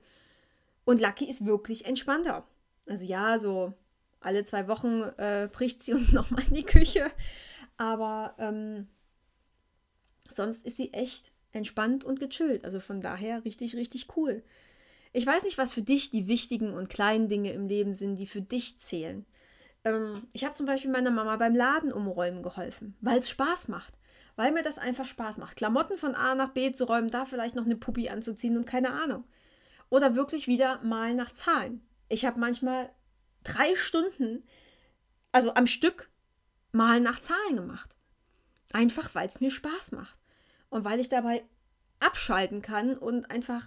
Und 0.85 1.01
Lucky 1.01 1.29
ist 1.29 1.45
wirklich 1.45 1.83
entspannter. 1.85 2.47
Also 2.87 3.05
ja, 3.05 3.37
so 3.37 3.73
alle 4.21 4.43
zwei 4.43 4.67
Wochen 4.67 5.01
äh, 5.17 5.49
bricht 5.51 5.83
sie 5.83 5.93
uns 5.93 6.11
nochmal 6.13 6.43
in 6.47 6.53
die 6.53 6.63
Küche. 6.63 7.11
Aber 7.77 8.35
ähm, 8.37 8.87
sonst 10.29 10.65
ist 10.65 10.77
sie 10.77 10.93
echt 10.93 11.31
entspannt 11.51 12.03
und 12.03 12.19
gechillt. 12.19 12.63
Also 12.63 12.79
von 12.79 13.01
daher 13.01 13.43
richtig, 13.43 13.75
richtig 13.75 14.07
cool. 14.15 14.43
Ich 15.13 15.25
weiß 15.25 15.43
nicht, 15.43 15.57
was 15.57 15.73
für 15.73 15.81
dich 15.81 16.09
die 16.09 16.27
wichtigen 16.27 16.73
und 16.73 16.89
kleinen 16.89 17.27
Dinge 17.27 17.51
im 17.51 17.67
Leben 17.67 17.93
sind, 17.93 18.15
die 18.15 18.27
für 18.27 18.41
dich 18.41 18.79
zählen. 18.79 19.25
Ähm, 19.83 20.27
ich 20.31 20.45
habe 20.45 20.53
zum 20.53 20.65
Beispiel 20.65 20.91
meiner 20.91 21.11
Mama 21.11 21.35
beim 21.35 21.55
Laden 21.55 21.91
umräumen 21.91 22.43
geholfen, 22.43 22.95
weil 23.01 23.19
es 23.19 23.29
Spaß 23.29 23.67
macht. 23.67 23.93
Weil 24.37 24.53
mir 24.53 24.63
das 24.63 24.77
einfach 24.77 25.05
Spaß 25.05 25.37
macht. 25.39 25.57
Klamotten 25.57 25.97
von 25.97 26.15
A 26.15 26.35
nach 26.35 26.53
B 26.53 26.71
zu 26.71 26.85
räumen, 26.85 27.11
da 27.11 27.25
vielleicht 27.25 27.55
noch 27.55 27.65
eine 27.65 27.75
Puppi 27.75 28.09
anzuziehen 28.09 28.55
und 28.55 28.65
keine 28.65 28.93
Ahnung. 28.93 29.25
Oder 29.89 30.15
wirklich 30.15 30.47
wieder 30.47 30.81
mal 30.83 31.13
nach 31.13 31.33
Zahlen. 31.33 31.81
Ich 32.07 32.23
habe 32.23 32.39
manchmal 32.39 32.89
drei 33.43 33.75
Stunden, 33.75 34.43
also 35.31 35.53
am 35.53 35.67
Stück, 35.67 36.09
mal 36.71 36.99
nach 36.99 37.19
Zahlen 37.19 37.55
gemacht. 37.55 37.95
Einfach 38.73 39.13
weil 39.15 39.27
es 39.27 39.41
mir 39.41 39.51
Spaß 39.51 39.91
macht. 39.91 40.17
Und 40.69 40.85
weil 40.85 40.99
ich 40.99 41.09
dabei 41.09 41.43
abschalten 41.99 42.61
kann 42.61 42.97
und 42.97 43.29
einfach, 43.29 43.65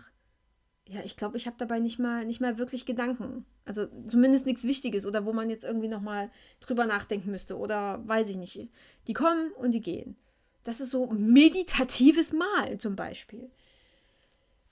ja, 0.86 1.00
ich 1.04 1.16
glaube, 1.16 1.36
ich 1.36 1.46
habe 1.46 1.56
dabei 1.58 1.78
nicht 1.78 1.98
mal, 1.98 2.24
nicht 2.24 2.40
mal 2.40 2.58
wirklich 2.58 2.86
Gedanken. 2.86 3.44
Also 3.64 3.86
zumindest 4.06 4.46
nichts 4.46 4.64
Wichtiges 4.64 5.06
oder 5.06 5.24
wo 5.24 5.32
man 5.32 5.50
jetzt 5.50 5.64
irgendwie 5.64 5.88
nochmal 5.88 6.30
drüber 6.60 6.86
nachdenken 6.86 7.30
müsste 7.30 7.56
oder 7.56 8.06
weiß 8.06 8.28
ich 8.28 8.36
nicht. 8.36 8.68
Die 9.06 9.12
kommen 9.12 9.52
und 9.52 9.72
die 9.72 9.80
gehen. 9.80 10.16
Das 10.64 10.80
ist 10.80 10.90
so 10.90 11.06
meditatives 11.06 12.32
Mal 12.32 12.78
zum 12.78 12.96
Beispiel. 12.96 13.50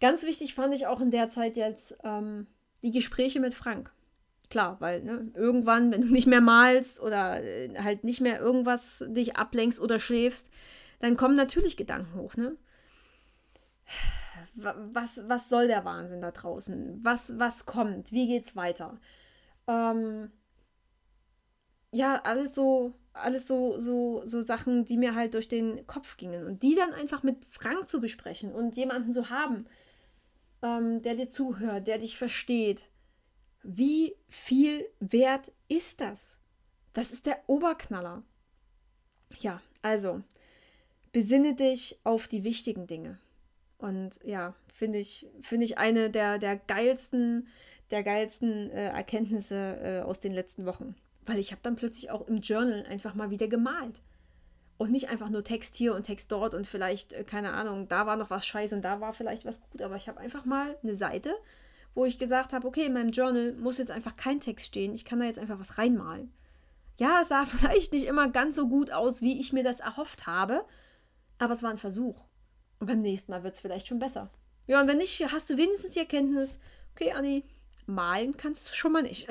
Ganz 0.00 0.24
wichtig 0.24 0.54
fand 0.54 0.74
ich 0.74 0.86
auch 0.86 1.00
in 1.00 1.10
der 1.10 1.28
Zeit 1.28 1.56
jetzt 1.56 1.96
ähm, 2.02 2.46
die 2.82 2.90
Gespräche 2.90 3.40
mit 3.40 3.54
Frank. 3.54 3.92
Klar, 4.52 4.76
weil 4.80 5.02
ne, 5.02 5.32
irgendwann, 5.34 5.90
wenn 5.90 6.02
du 6.02 6.08
nicht 6.08 6.26
mehr 6.26 6.42
malst 6.42 7.00
oder 7.00 7.42
äh, 7.42 7.74
halt 7.78 8.04
nicht 8.04 8.20
mehr 8.20 8.38
irgendwas 8.38 9.02
dich 9.08 9.34
ablenkst 9.34 9.80
oder 9.80 9.98
schläfst, 9.98 10.46
dann 11.00 11.16
kommen 11.16 11.36
natürlich 11.36 11.78
Gedanken 11.78 12.14
hoch, 12.20 12.36
ne? 12.36 12.58
Was, 14.54 15.20
was 15.26 15.48
soll 15.48 15.68
der 15.68 15.86
Wahnsinn 15.86 16.20
da 16.20 16.32
draußen? 16.32 17.00
Was, 17.02 17.38
was 17.38 17.64
kommt? 17.64 18.12
Wie 18.12 18.26
geht's 18.26 18.54
weiter? 18.54 19.00
Ähm, 19.66 20.30
ja, 21.90 22.20
alles 22.22 22.54
so, 22.54 22.92
alles 23.14 23.46
so, 23.46 23.78
so, 23.80 24.20
so 24.26 24.42
Sachen, 24.42 24.84
die 24.84 24.98
mir 24.98 25.14
halt 25.14 25.32
durch 25.32 25.48
den 25.48 25.86
Kopf 25.86 26.18
gingen. 26.18 26.44
Und 26.46 26.62
die 26.62 26.74
dann 26.74 26.92
einfach 26.92 27.22
mit 27.22 27.46
Frank 27.46 27.88
zu 27.88 28.02
besprechen 28.02 28.52
und 28.52 28.76
jemanden 28.76 29.12
zu 29.12 29.30
haben, 29.30 29.64
ähm, 30.62 31.00
der 31.02 31.14
dir 31.14 31.30
zuhört, 31.30 31.86
der 31.86 31.96
dich 31.98 32.18
versteht. 32.18 32.82
Wie 33.62 34.14
viel 34.28 34.88
wert 35.00 35.52
ist 35.68 36.00
das? 36.00 36.38
Das 36.92 37.10
ist 37.12 37.26
der 37.26 37.38
Oberknaller. 37.46 38.22
Ja, 39.38 39.60
also, 39.82 40.22
besinne 41.12 41.54
dich 41.54 41.98
auf 42.04 42.28
die 42.28 42.44
wichtigen 42.44 42.86
Dinge. 42.86 43.18
Und 43.78 44.20
ja, 44.24 44.54
finde 44.72 44.98
ich, 44.98 45.26
finde 45.40 45.64
ich 45.64 45.78
eine 45.78 46.10
der, 46.10 46.38
der 46.38 46.56
geilsten, 46.56 47.48
der 47.90 48.02
geilsten 48.02 48.70
äh, 48.70 48.88
Erkenntnisse 48.88 49.78
äh, 49.82 50.00
aus 50.02 50.20
den 50.20 50.32
letzten 50.32 50.66
Wochen. 50.66 50.94
weil 51.26 51.38
ich 51.38 51.52
habe 51.52 51.60
dann 51.62 51.76
plötzlich 51.76 52.10
auch 52.10 52.26
im 52.26 52.40
Journal 52.40 52.84
einfach 52.86 53.14
mal 53.14 53.30
wieder 53.30 53.48
gemalt. 53.48 54.00
Und 54.78 54.90
nicht 54.90 55.10
einfach 55.10 55.30
nur 55.30 55.44
Text 55.44 55.76
hier 55.76 55.94
und 55.94 56.04
Text 56.04 56.32
dort 56.32 56.54
und 56.54 56.66
vielleicht, 56.66 57.12
äh, 57.12 57.24
keine 57.24 57.52
Ahnung, 57.52 57.86
da 57.88 58.06
war 58.06 58.16
noch 58.16 58.30
was 58.30 58.44
scheiße 58.44 58.74
und 58.74 58.82
da 58.82 59.00
war 59.00 59.12
vielleicht 59.12 59.44
was 59.44 59.60
gut, 59.60 59.82
aber 59.82 59.96
ich 59.96 60.08
habe 60.08 60.18
einfach 60.18 60.44
mal 60.44 60.76
eine 60.82 60.96
Seite, 60.96 61.34
wo 61.94 62.04
ich 62.04 62.18
gesagt 62.18 62.52
habe, 62.52 62.66
okay, 62.66 62.86
in 62.86 62.94
meinem 62.94 63.10
Journal 63.10 63.54
muss 63.54 63.78
jetzt 63.78 63.90
einfach 63.90 64.16
kein 64.16 64.40
Text 64.40 64.66
stehen, 64.66 64.94
ich 64.94 65.04
kann 65.04 65.20
da 65.20 65.26
jetzt 65.26 65.38
einfach 65.38 65.60
was 65.60 65.78
reinmalen. 65.78 66.32
Ja, 66.98 67.20
es 67.22 67.28
sah 67.28 67.44
vielleicht 67.46 67.92
nicht 67.92 68.06
immer 68.06 68.28
ganz 68.28 68.56
so 68.56 68.68
gut 68.68 68.90
aus, 68.90 69.22
wie 69.22 69.40
ich 69.40 69.52
mir 69.52 69.64
das 69.64 69.80
erhofft 69.80 70.26
habe, 70.26 70.64
aber 71.38 71.54
es 71.54 71.62
war 71.62 71.70
ein 71.70 71.78
Versuch. 71.78 72.24
Und 72.78 72.86
beim 72.86 73.00
nächsten 73.00 73.30
Mal 73.30 73.44
wird 73.44 73.54
es 73.54 73.60
vielleicht 73.60 73.86
schon 73.86 73.98
besser. 73.98 74.30
Ja, 74.66 74.80
und 74.80 74.88
wenn 74.88 74.98
nicht, 74.98 75.20
hast 75.32 75.50
du 75.50 75.56
wenigstens 75.56 75.92
die 75.92 76.00
Erkenntnis, 76.00 76.58
okay, 76.94 77.12
Anni, 77.12 77.44
malen 77.86 78.36
kannst 78.36 78.68
du 78.68 78.74
schon 78.74 78.92
mal 78.92 79.02
nicht. 79.02 79.28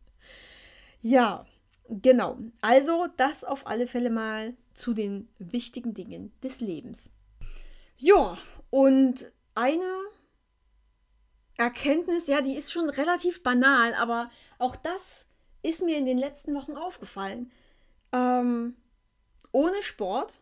ja, 1.00 1.46
genau. 1.88 2.38
Also 2.60 3.06
das 3.16 3.44
auf 3.44 3.66
alle 3.66 3.86
Fälle 3.86 4.10
mal 4.10 4.54
zu 4.74 4.92
den 4.92 5.28
wichtigen 5.38 5.94
Dingen 5.94 6.32
des 6.42 6.60
Lebens. 6.60 7.12
Ja, 7.98 8.36
und 8.70 9.30
eine 9.54 9.90
Erkenntnis, 11.56 12.26
ja, 12.26 12.42
die 12.42 12.56
ist 12.56 12.72
schon 12.72 12.90
relativ 12.90 13.42
banal, 13.42 13.94
aber 13.94 14.30
auch 14.58 14.76
das 14.76 15.26
ist 15.62 15.82
mir 15.82 15.96
in 15.96 16.06
den 16.06 16.18
letzten 16.18 16.54
Wochen 16.54 16.76
aufgefallen. 16.76 17.50
Ähm, 18.12 18.76
ohne 19.52 19.82
Sport 19.82 20.34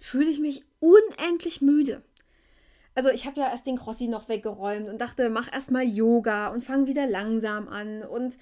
fühle 0.00 0.30
ich 0.30 0.40
mich 0.40 0.64
unendlich 0.80 1.60
müde. 1.60 2.02
Also 2.94 3.10
ich 3.10 3.26
habe 3.26 3.40
ja 3.40 3.48
erst 3.48 3.66
den 3.66 3.78
Crossi 3.78 4.08
noch 4.08 4.28
weggeräumt 4.28 4.88
und 4.88 5.00
dachte, 5.00 5.30
mach 5.30 5.52
erstmal 5.52 5.84
Yoga 5.84 6.48
und 6.48 6.62
fang 6.62 6.86
wieder 6.86 7.06
langsam 7.06 7.68
an 7.68 8.02
und 8.02 8.36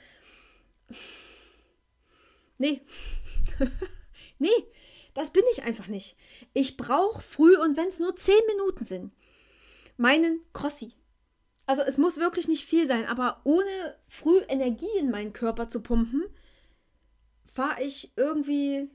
nee. 2.56 2.80
nee, 4.38 4.48
das 5.14 5.32
bin 5.32 5.42
ich 5.52 5.64
einfach 5.64 5.88
nicht. 5.88 6.16
Ich 6.54 6.76
brauche 6.76 7.22
früh 7.22 7.56
und 7.56 7.76
wenn 7.76 7.88
es 7.88 7.98
nur 7.98 8.16
10 8.16 8.34
Minuten 8.46 8.84
sind, 8.84 9.12
meinen 9.96 10.40
Crossi. 10.52 10.92
Also 11.68 11.82
es 11.82 11.98
muss 11.98 12.16
wirklich 12.16 12.48
nicht 12.48 12.64
viel 12.64 12.88
sein, 12.88 13.04
aber 13.04 13.42
ohne 13.44 13.94
früh 14.06 14.40
Energie 14.48 14.86
in 14.98 15.10
meinen 15.10 15.34
Körper 15.34 15.68
zu 15.68 15.82
pumpen, 15.82 16.24
fahre 17.44 17.82
ich 17.82 18.10
irgendwie 18.16 18.88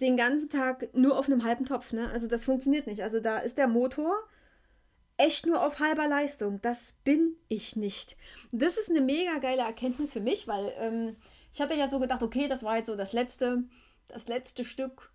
den 0.00 0.16
ganzen 0.16 0.48
Tag 0.48 0.94
nur 0.94 1.18
auf 1.18 1.26
einem 1.26 1.42
halben 1.42 1.64
Topf. 1.64 1.92
Ne? 1.92 2.08
Also 2.12 2.28
das 2.28 2.44
funktioniert 2.44 2.86
nicht. 2.86 3.02
Also 3.02 3.18
da 3.18 3.38
ist 3.38 3.58
der 3.58 3.66
Motor 3.66 4.14
echt 5.16 5.44
nur 5.44 5.60
auf 5.60 5.80
halber 5.80 6.06
Leistung. 6.06 6.62
Das 6.62 6.94
bin 7.02 7.34
ich 7.48 7.74
nicht. 7.74 8.16
Das 8.52 8.78
ist 8.78 8.90
eine 8.90 9.00
mega 9.00 9.38
geile 9.38 9.62
Erkenntnis 9.62 10.12
für 10.12 10.20
mich, 10.20 10.46
weil 10.46 10.72
ähm, 10.78 11.16
ich 11.52 11.60
hatte 11.60 11.74
ja 11.74 11.88
so 11.88 11.98
gedacht, 11.98 12.22
okay, 12.22 12.46
das 12.46 12.62
war 12.62 12.76
jetzt 12.76 12.86
so 12.86 12.94
das 12.94 13.12
letzte, 13.12 13.64
das 14.06 14.28
letzte 14.28 14.64
Stück, 14.64 15.10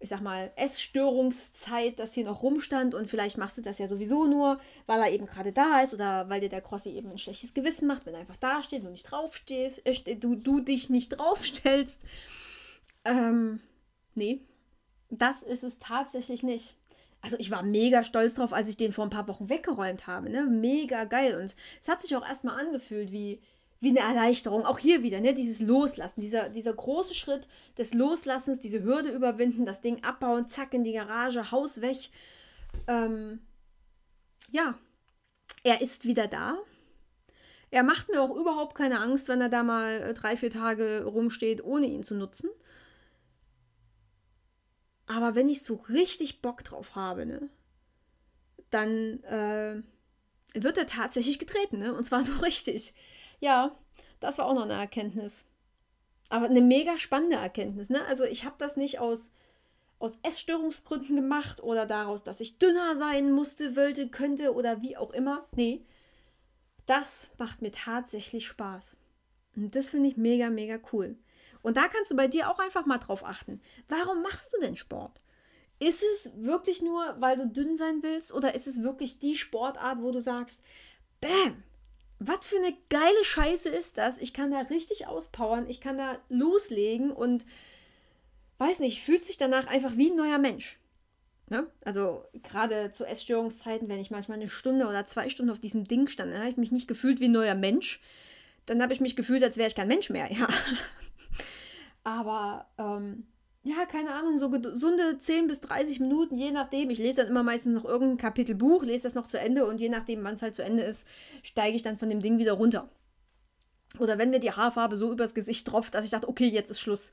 ich 0.00 0.08
sag 0.08 0.20
mal, 0.20 0.50
Essstörungszeit, 0.56 1.98
das 1.98 2.14
hier 2.14 2.24
noch 2.24 2.42
rumstand 2.42 2.94
und 2.94 3.06
vielleicht 3.06 3.38
machst 3.38 3.58
du 3.58 3.62
das 3.62 3.78
ja 3.78 3.86
sowieso 3.86 4.26
nur, 4.26 4.58
weil 4.86 5.00
er 5.00 5.10
eben 5.10 5.26
gerade 5.26 5.52
da 5.52 5.82
ist 5.82 5.94
oder 5.94 6.28
weil 6.28 6.40
dir 6.40 6.48
der 6.48 6.62
Crossi 6.62 6.90
eben 6.90 7.10
ein 7.10 7.18
schlechtes 7.18 7.54
Gewissen 7.54 7.86
macht, 7.86 8.06
wenn 8.06 8.14
er 8.14 8.20
einfach 8.20 8.36
da 8.36 8.62
steht 8.62 8.82
und 8.82 8.92
nicht 8.92 9.10
draufstehst, 9.10 9.86
äh, 9.86 10.16
du, 10.16 10.34
du 10.34 10.60
dich 10.60 10.90
nicht 10.90 11.10
draufstellst. 11.10 12.00
Ähm, 13.04 13.60
Nee, 14.14 14.42
das 15.08 15.42
ist 15.42 15.64
es 15.64 15.78
tatsächlich 15.78 16.42
nicht. 16.42 16.76
Also 17.22 17.36
ich 17.38 17.50
war 17.50 17.62
mega 17.62 18.02
stolz 18.02 18.34
drauf, 18.34 18.52
als 18.52 18.68
ich 18.68 18.76
den 18.76 18.92
vor 18.92 19.04
ein 19.04 19.10
paar 19.10 19.28
Wochen 19.28 19.48
weggeräumt 19.48 20.06
habe. 20.06 20.30
Ne? 20.30 20.44
Mega 20.44 21.04
geil. 21.04 21.38
Und 21.38 21.54
es 21.80 21.88
hat 21.88 22.02
sich 22.02 22.16
auch 22.16 22.26
erstmal 22.26 22.58
angefühlt 22.58 23.12
wie, 23.12 23.40
wie 23.80 23.90
eine 23.90 24.00
Erleichterung. 24.00 24.66
Auch 24.66 24.78
hier 24.78 25.02
wieder, 25.02 25.20
ne? 25.20 25.34
dieses 25.34 25.60
Loslassen, 25.60 26.20
dieser, 26.20 26.50
dieser 26.50 26.72
große 26.72 27.14
Schritt 27.14 27.48
des 27.78 27.94
Loslassens, 27.94 28.60
diese 28.60 28.82
Hürde 28.82 29.10
überwinden, 29.10 29.64
das 29.64 29.80
Ding 29.80 30.04
abbauen, 30.04 30.48
zack 30.48 30.74
in 30.74 30.84
die 30.84 30.92
Garage, 30.92 31.50
Haus 31.50 31.80
weg. 31.80 32.10
Ähm, 32.86 33.40
ja, 34.50 34.74
er 35.62 35.80
ist 35.80 36.04
wieder 36.04 36.28
da. 36.28 36.58
Er 37.70 37.82
macht 37.82 38.08
mir 38.08 38.20
auch 38.20 38.34
überhaupt 38.34 38.74
keine 38.74 39.00
Angst, 39.00 39.28
wenn 39.28 39.40
er 39.40 39.48
da 39.48 39.62
mal 39.62 40.12
drei, 40.14 40.36
vier 40.36 40.50
Tage 40.50 41.04
rumsteht, 41.04 41.62
ohne 41.62 41.86
ihn 41.86 42.02
zu 42.02 42.14
nutzen. 42.14 42.50
Aber 45.06 45.34
wenn 45.34 45.48
ich 45.48 45.62
so 45.62 45.74
richtig 45.88 46.42
Bock 46.42 46.64
drauf 46.64 46.94
habe, 46.94 47.26
ne, 47.26 47.48
dann 48.70 49.22
äh, 49.24 49.82
wird 50.54 50.78
er 50.78 50.86
tatsächlich 50.86 51.38
getreten, 51.38 51.78
ne? 51.78 51.94
Und 51.94 52.04
zwar 52.04 52.22
so 52.22 52.32
richtig. 52.42 52.94
Ja, 53.40 53.76
das 54.20 54.38
war 54.38 54.46
auch 54.46 54.54
noch 54.54 54.62
eine 54.62 54.74
Erkenntnis. 54.74 55.46
Aber 56.28 56.46
eine 56.46 56.60
mega 56.60 56.96
spannende 56.98 57.36
Erkenntnis, 57.36 57.90
ne? 57.90 58.04
Also 58.06 58.24
ich 58.24 58.44
habe 58.44 58.54
das 58.58 58.76
nicht 58.76 59.00
aus, 59.00 59.30
aus 59.98 60.18
Essstörungsgründen 60.22 61.16
gemacht 61.16 61.62
oder 61.62 61.86
daraus, 61.86 62.22
dass 62.22 62.40
ich 62.40 62.58
dünner 62.58 62.96
sein 62.96 63.32
musste, 63.32 63.74
wollte, 63.74 64.08
könnte 64.08 64.54
oder 64.54 64.80
wie 64.82 64.96
auch 64.96 65.10
immer. 65.10 65.46
Nee, 65.56 65.84
das 66.86 67.30
macht 67.38 67.62
mir 67.62 67.72
tatsächlich 67.72 68.46
Spaß. 68.46 68.96
Und 69.56 69.74
das 69.74 69.90
finde 69.90 70.08
ich 70.08 70.16
mega, 70.16 70.50
mega 70.50 70.78
cool. 70.92 71.16
Und 71.62 71.76
da 71.76 71.88
kannst 71.88 72.10
du 72.10 72.16
bei 72.16 72.28
dir 72.28 72.50
auch 72.50 72.58
einfach 72.58 72.86
mal 72.86 72.98
drauf 72.98 73.24
achten. 73.24 73.60
Warum 73.88 74.22
machst 74.22 74.54
du 74.54 74.60
denn 74.60 74.76
Sport? 74.76 75.20
Ist 75.78 76.02
es 76.02 76.32
wirklich 76.36 76.82
nur, 76.82 77.16
weil 77.18 77.36
du 77.36 77.48
dünn 77.48 77.76
sein 77.76 78.02
willst 78.02 78.32
oder 78.32 78.54
ist 78.54 78.66
es 78.66 78.82
wirklich 78.82 79.18
die 79.18 79.36
Sportart, 79.36 80.00
wo 80.00 80.12
du 80.12 80.20
sagst, 80.20 80.60
bam, 81.20 81.62
was 82.20 82.44
für 82.46 82.56
eine 82.56 82.76
geile 82.90 83.24
Scheiße 83.24 83.70
ist 83.70 83.96
das? 83.96 84.18
Ich 84.18 84.34
kann 84.34 84.50
da 84.50 84.60
richtig 84.60 85.06
auspowern, 85.06 85.68
ich 85.68 85.80
kann 85.80 85.96
da 85.96 86.18
loslegen 86.28 87.10
und 87.10 87.46
weiß 88.58 88.80
nicht, 88.80 89.02
fühlt 89.02 89.24
sich 89.24 89.38
danach 89.38 89.66
einfach 89.66 89.96
wie 89.96 90.10
ein 90.10 90.16
neuer 90.16 90.38
Mensch. 90.38 90.78
Ne? 91.48 91.66
Also 91.82 92.24
gerade 92.42 92.90
zu 92.90 93.06
Essstörungszeiten, 93.06 93.88
wenn 93.88 93.98
ich 93.98 94.10
manchmal 94.10 94.38
eine 94.38 94.50
Stunde 94.50 94.86
oder 94.86 95.06
zwei 95.06 95.30
Stunden 95.30 95.50
auf 95.50 95.60
diesem 95.60 95.88
Ding 95.88 96.08
stand, 96.08 96.32
dann 96.32 96.40
habe 96.40 96.50
ich 96.50 96.58
mich 96.58 96.70
nicht 96.70 96.88
gefühlt 96.88 97.20
wie 97.20 97.24
ein 97.24 97.32
neuer 97.32 97.54
Mensch. 97.54 98.02
Dann 98.66 98.82
habe 98.82 98.92
ich 98.92 99.00
mich 99.00 99.16
gefühlt, 99.16 99.42
als 99.42 99.56
wäre 99.56 99.68
ich 99.68 99.74
kein 99.74 99.88
Mensch 99.88 100.10
mehr. 100.10 100.30
Ja. 100.38 100.48
Aber 102.02 102.66
ähm, 102.78 103.26
ja, 103.62 103.84
keine 103.84 104.14
Ahnung, 104.14 104.38
so 104.38 104.48
gesunde 104.48 105.18
10 105.18 105.46
bis 105.46 105.60
30 105.60 106.00
Minuten, 106.00 106.38
je 106.38 106.50
nachdem. 106.50 106.88
Ich 106.88 106.98
lese 106.98 107.18
dann 107.18 107.28
immer 107.28 107.42
meistens 107.42 107.74
noch 107.74 107.84
irgendein 107.84 108.16
Kapitel 108.16 108.54
Buch, 108.54 108.84
lese 108.84 109.02
das 109.02 109.14
noch 109.14 109.26
zu 109.26 109.38
Ende 109.38 109.66
und 109.66 109.80
je 109.80 109.90
nachdem, 109.90 110.24
wann 110.24 110.34
es 110.34 110.42
halt 110.42 110.54
zu 110.54 110.62
Ende 110.62 110.82
ist, 110.82 111.06
steige 111.42 111.76
ich 111.76 111.82
dann 111.82 111.98
von 111.98 112.08
dem 112.08 112.22
Ding 112.22 112.38
wieder 112.38 112.54
runter. 112.54 112.88
Oder 113.98 114.16
wenn 114.16 114.30
mir 114.30 114.40
die 114.40 114.52
Haarfarbe 114.52 114.96
so 114.96 115.12
übers 115.12 115.34
Gesicht 115.34 115.66
tropft, 115.66 115.94
dass 115.94 116.04
ich 116.04 116.10
dachte, 116.10 116.28
okay, 116.28 116.48
jetzt 116.48 116.70
ist 116.70 116.80
Schluss. 116.80 117.12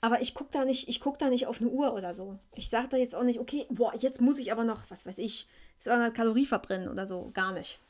Aber 0.00 0.22
ich 0.22 0.34
gucke 0.34 0.50
da 0.52 0.64
nicht, 0.64 0.88
ich 0.88 1.00
gucke 1.00 1.18
da 1.18 1.28
nicht 1.28 1.46
auf 1.46 1.60
eine 1.60 1.70
Uhr 1.70 1.92
oder 1.92 2.14
so. 2.14 2.38
Ich 2.54 2.70
sage 2.70 2.88
da 2.88 2.96
jetzt 2.96 3.14
auch 3.14 3.24
nicht, 3.24 3.40
okay, 3.40 3.66
boah, 3.68 3.92
jetzt 3.96 4.20
muss 4.20 4.38
ich 4.38 4.52
aber 4.52 4.64
noch, 4.64 4.84
was 4.90 5.06
weiß 5.06 5.18
ich, 5.18 5.46
200 5.78 6.14
Kalorien 6.14 6.46
verbrennen 6.46 6.88
oder 6.88 7.06
so. 7.06 7.30
Gar 7.34 7.52
nicht. 7.52 7.80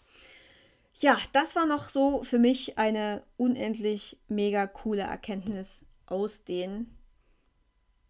Ja, 0.94 1.18
das 1.32 1.54
war 1.54 1.66
noch 1.66 1.88
so 1.88 2.24
für 2.24 2.38
mich 2.38 2.78
eine 2.78 3.22
unendlich 3.36 4.16
mega 4.28 4.66
coole 4.66 5.02
Erkenntnis 5.02 5.84
aus 6.06 6.44
den 6.44 6.88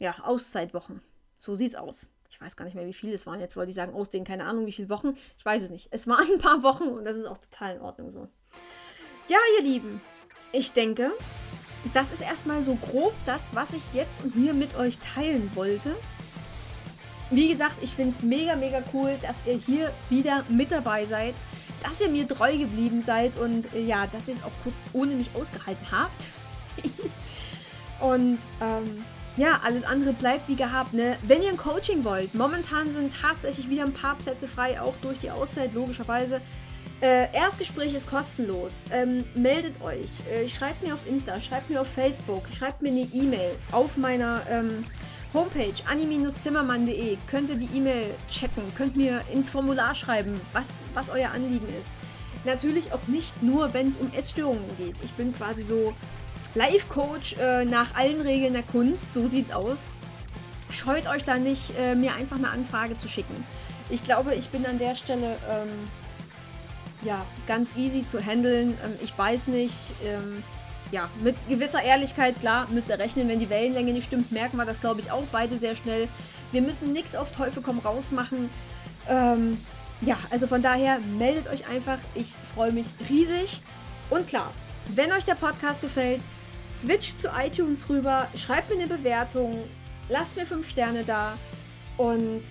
ja, 0.01 0.17
Auszeitwochen. 0.25 1.01
So 1.37 1.55
sieht's 1.55 1.77
aus. 1.77 2.09
Ich 2.31 2.41
weiß 2.41 2.57
gar 2.57 2.65
nicht 2.65 2.75
mehr, 2.75 2.87
wie 2.87 2.93
viele 2.93 3.15
es 3.15 3.27
waren. 3.27 3.39
Jetzt 3.39 3.55
wollte 3.55 3.71
ich 3.71 3.77
sagen, 3.77 3.95
aus 3.95 4.09
den, 4.09 4.25
keine 4.25 4.47
Ahnung, 4.47 4.67
wie 4.67 4.73
viele 4.73 4.89
Wochen. 4.89 5.17
Ich 5.37 5.45
weiß 5.45 5.63
es 5.63 5.71
nicht. 5.71 5.89
Es 5.93 6.09
waren 6.09 6.27
ein 6.33 6.41
paar 6.41 6.63
Wochen 6.63 6.89
und 6.89 7.05
das 7.05 7.17
ist 7.17 7.27
auch 7.27 7.39
total 7.39 7.77
in 7.77 7.83
Ordnung 7.83 8.11
so. 8.11 8.29
Ja, 9.29 9.39
ihr 9.59 9.65
Lieben, 9.65 10.01
ich 10.53 10.73
denke, 10.73 11.13
das 11.93 12.11
ist 12.11 12.23
erstmal 12.23 12.63
so 12.63 12.75
grob 12.75 13.13
das, 13.27 13.43
was 13.53 13.73
ich 13.73 13.83
jetzt 13.93 14.25
und 14.25 14.35
hier 14.35 14.55
mit 14.55 14.77
euch 14.77 14.99
teilen 14.99 15.51
wollte. 15.55 15.95
Wie 17.31 17.49
gesagt, 17.49 17.77
ich 17.83 17.93
finde 17.93 18.17
es 18.17 18.23
mega, 18.23 18.57
mega 18.57 18.83
cool, 18.93 19.17
dass 19.23 19.37
ihr 19.47 19.55
hier 19.55 19.93
wieder 20.09 20.45
mit 20.49 20.73
dabei 20.73 21.07
seid, 21.07 21.35
dass 21.83 22.01
ihr 22.01 22.09
mir 22.09 22.27
treu 22.27 22.57
geblieben 22.57 23.03
seid 23.05 23.39
und 23.39 23.73
äh, 23.75 23.83
ja, 23.83 24.07
dass 24.07 24.29
ihr 24.29 24.35
es 24.35 24.43
auch 24.43 24.53
kurz 24.65 24.77
ohne 24.93 25.15
mich 25.15 25.31
ausgehalten 25.35 25.87
habt. 25.93 26.25
und 28.01 28.39
ähm, 28.61 29.05
ja, 29.37 29.61
alles 29.65 29.85
andere 29.85 30.13
bleibt 30.13 30.49
wie 30.49 30.57
gehabt. 30.57 30.93
Ne? 30.93 31.17
Wenn 31.27 31.43
ihr 31.43 31.51
ein 31.51 31.57
Coaching 31.57 32.05
wollt, 32.05 32.35
momentan 32.35 32.93
sind 32.93 33.13
tatsächlich 33.21 33.69
wieder 33.69 33.85
ein 33.85 33.93
paar 33.93 34.17
Plätze 34.17 34.49
frei, 34.49 34.81
auch 34.81 34.95
durch 35.03 35.19
die 35.19 35.31
Auszeit 35.31 35.73
logischerweise. 35.75 36.41
Äh, 37.01 37.33
Erstgespräch 37.33 37.95
ist 37.95 38.09
kostenlos. 38.11 38.73
Ähm, 38.91 39.25
meldet 39.35 39.81
euch. 39.83 40.11
Äh, 40.31 40.49
schreibt 40.49 40.83
mir 40.83 40.93
auf 40.93 41.07
Insta, 41.07 41.41
schreibt 41.41 41.71
mir 41.71 41.81
auf 41.81 41.89
Facebook, 41.89 42.43
schreibt 42.53 42.83
mir 42.83 42.91
eine 42.91 43.09
E-Mail 43.13 43.53
auf 43.73 43.97
meiner 43.97 44.43
ähm, 44.51 44.85
Homepage 45.33 45.73
anni-zimmermann.de. 45.87 47.17
Könnt 47.27 47.49
ihr 47.49 47.57
die 47.57 47.75
E-Mail 47.75 48.15
checken, 48.31 48.63
könnt 48.77 48.97
mir 48.97 49.23
ins 49.33 49.49
Formular 49.49 49.95
schreiben, 49.95 50.39
was, 50.53 50.67
was 50.93 51.09
euer 51.09 51.31
Anliegen 51.31 51.69
ist. 51.69 51.91
Natürlich 52.45 52.93
auch 52.93 53.07
nicht 53.07 53.43
nur, 53.43 53.73
wenn 53.73 53.91
es 53.91 53.97
um 53.97 54.13
Essstörungen 54.13 54.77
geht. 54.77 54.97
Ich 55.03 55.13
bin 55.13 55.33
quasi 55.33 55.63
so 55.63 55.95
Life-Coach 56.55 57.37
äh, 57.39 57.65
nach 57.65 57.95
allen 57.95 58.21
Regeln 58.21 58.53
der 58.53 58.63
Kunst. 58.63 59.13
So 59.13 59.27
sieht's 59.29 59.53
aus. 59.53 59.85
Scheut 60.71 61.07
euch 61.09 61.25
da 61.25 61.37
nicht, 61.37 61.73
äh, 61.79 61.95
mir 61.95 62.15
einfach 62.15 62.37
eine 62.37 62.51
Anfrage 62.51 62.97
zu 62.97 63.09
schicken. 63.09 63.45
Ich 63.89 64.05
glaube, 64.05 64.35
ich 64.35 64.51
bin 64.51 64.65
an 64.67 64.79
der 64.79 64.95
Stelle 64.95 65.37
ähm, 65.51 65.69
ja, 67.03 67.25
ganz 67.47 67.73
easy 67.77 68.07
zu 68.07 68.25
handeln. 68.25 68.79
Ähm, 68.85 68.95
ich 69.03 69.17
weiß 69.17 69.49
nicht, 69.49 69.75
ähm, 70.05 70.43
ja, 70.93 71.09
mit 71.23 71.37
gewisser 71.49 71.83
Ehrlichkeit, 71.83 72.41
klar, 72.41 72.67
müsst 72.71 72.89
ihr 72.89 72.99
rechnen, 72.99 73.29
wenn 73.29 73.39
die 73.39 73.51
Wellenlänge 73.51 73.93
nicht 73.93 74.07
stimmt, 74.07 74.33
merken 74.33 74.57
wir 74.57 74.65
das, 74.65 74.81
glaube 74.81 75.01
ich, 75.01 75.11
auch 75.11 75.25
beide 75.31 75.59
sehr 75.59 75.77
schnell. 75.77 76.09
Wir 76.53 76.63
müssen 76.63 76.93
nichts 76.93 77.15
auf 77.15 77.31
Teufel 77.33 77.63
komm 77.63 77.79
raus 77.79 78.11
machen. 78.11 78.51
Ähm, 79.09 79.57
ja, 80.01 80.17
also 80.31 80.47
von 80.47 80.63
daher 80.63 80.99
meldet 81.19 81.49
euch 81.49 81.69
einfach. 81.69 81.99
Ich 82.15 82.35
freue 82.55 82.73
mich 82.73 82.87
riesig. 83.09 83.61
Und 84.09 84.27
klar, 84.27 84.51
wenn 84.89 85.13
euch 85.13 85.25
der 85.25 85.35
Podcast 85.35 85.81
gefällt, 85.81 86.21
switcht 86.81 87.21
zu 87.21 87.29
iTunes 87.29 87.89
rüber, 87.89 88.29
schreibt 88.35 88.71
mir 88.71 88.83
eine 88.83 88.87
Bewertung, 88.87 89.57
lasst 90.09 90.37
mir 90.37 90.47
fünf 90.47 90.69
Sterne 90.69 91.05
da 91.05 91.35
und 91.97 92.43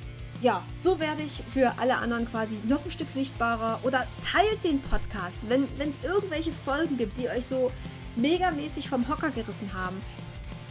ja, 0.42 0.64
so 0.72 1.00
werde 1.00 1.24
ich 1.24 1.44
für 1.54 1.74
alle 1.80 1.98
anderen 1.98 2.30
quasi 2.30 2.58
noch 2.66 2.86
ein 2.86 2.92
Stück 2.92 3.10
sichtbarer 3.10 3.80
oder 3.84 4.08
teilt 4.24 4.64
den 4.64 4.82
Podcast, 4.82 5.40
wenn 5.48 5.64
es 5.64 5.96
irgendwelche 6.04 6.54
Folgen 6.64 6.98
gibt, 6.98 7.20
die 7.20 7.28
euch 7.28 7.46
so 7.46 7.72
megamäßig 8.16 8.88
vom 8.88 9.08
Hocker 9.10 9.32
gerissen 9.32 9.72
haben. 9.74 10.00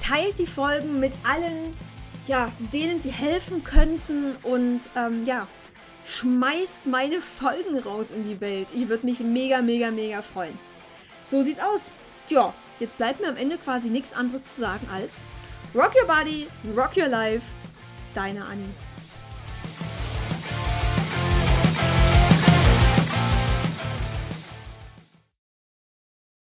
Teilt 0.01 0.39
die 0.39 0.47
Folgen 0.47 1.01
mit 1.01 1.13
allen, 1.23 1.77
ja, 2.27 2.49
denen 2.73 2.99
sie 2.99 3.11
helfen 3.11 3.63
könnten 3.63 4.37
und 4.43 4.81
ähm, 4.97 5.27
ja, 5.27 5.47
schmeißt 6.07 6.87
meine 6.87 7.21
Folgen 7.21 7.79
raus 7.79 8.11
in 8.11 8.25
die 8.25 8.41
Welt. 8.41 8.69
Ich 8.73 8.89
würde 8.89 9.05
mich 9.05 9.21
mega, 9.21 9.61
mega, 9.61 9.91
mega 9.91 10.23
freuen. 10.23 10.59
So 11.27 11.43
sieht's 11.43 11.61
aus. 11.61 11.93
Tja, 12.27 12.55
jetzt 12.81 12.97
bleibt 12.97 13.21
mir 13.21 13.29
am 13.29 13.37
Ende 13.37 13.59
quasi 13.59 13.89
nichts 13.89 14.13
anderes 14.13 14.55
zu 14.55 14.61
sagen 14.61 14.87
als 14.93 15.25
Rock 15.75 15.95
Your 16.01 16.07
Body, 16.07 16.49
Rock 16.77 16.97
Your 16.97 17.09
Life, 17.09 17.45
deine 18.15 18.45
Annie. 18.45 18.88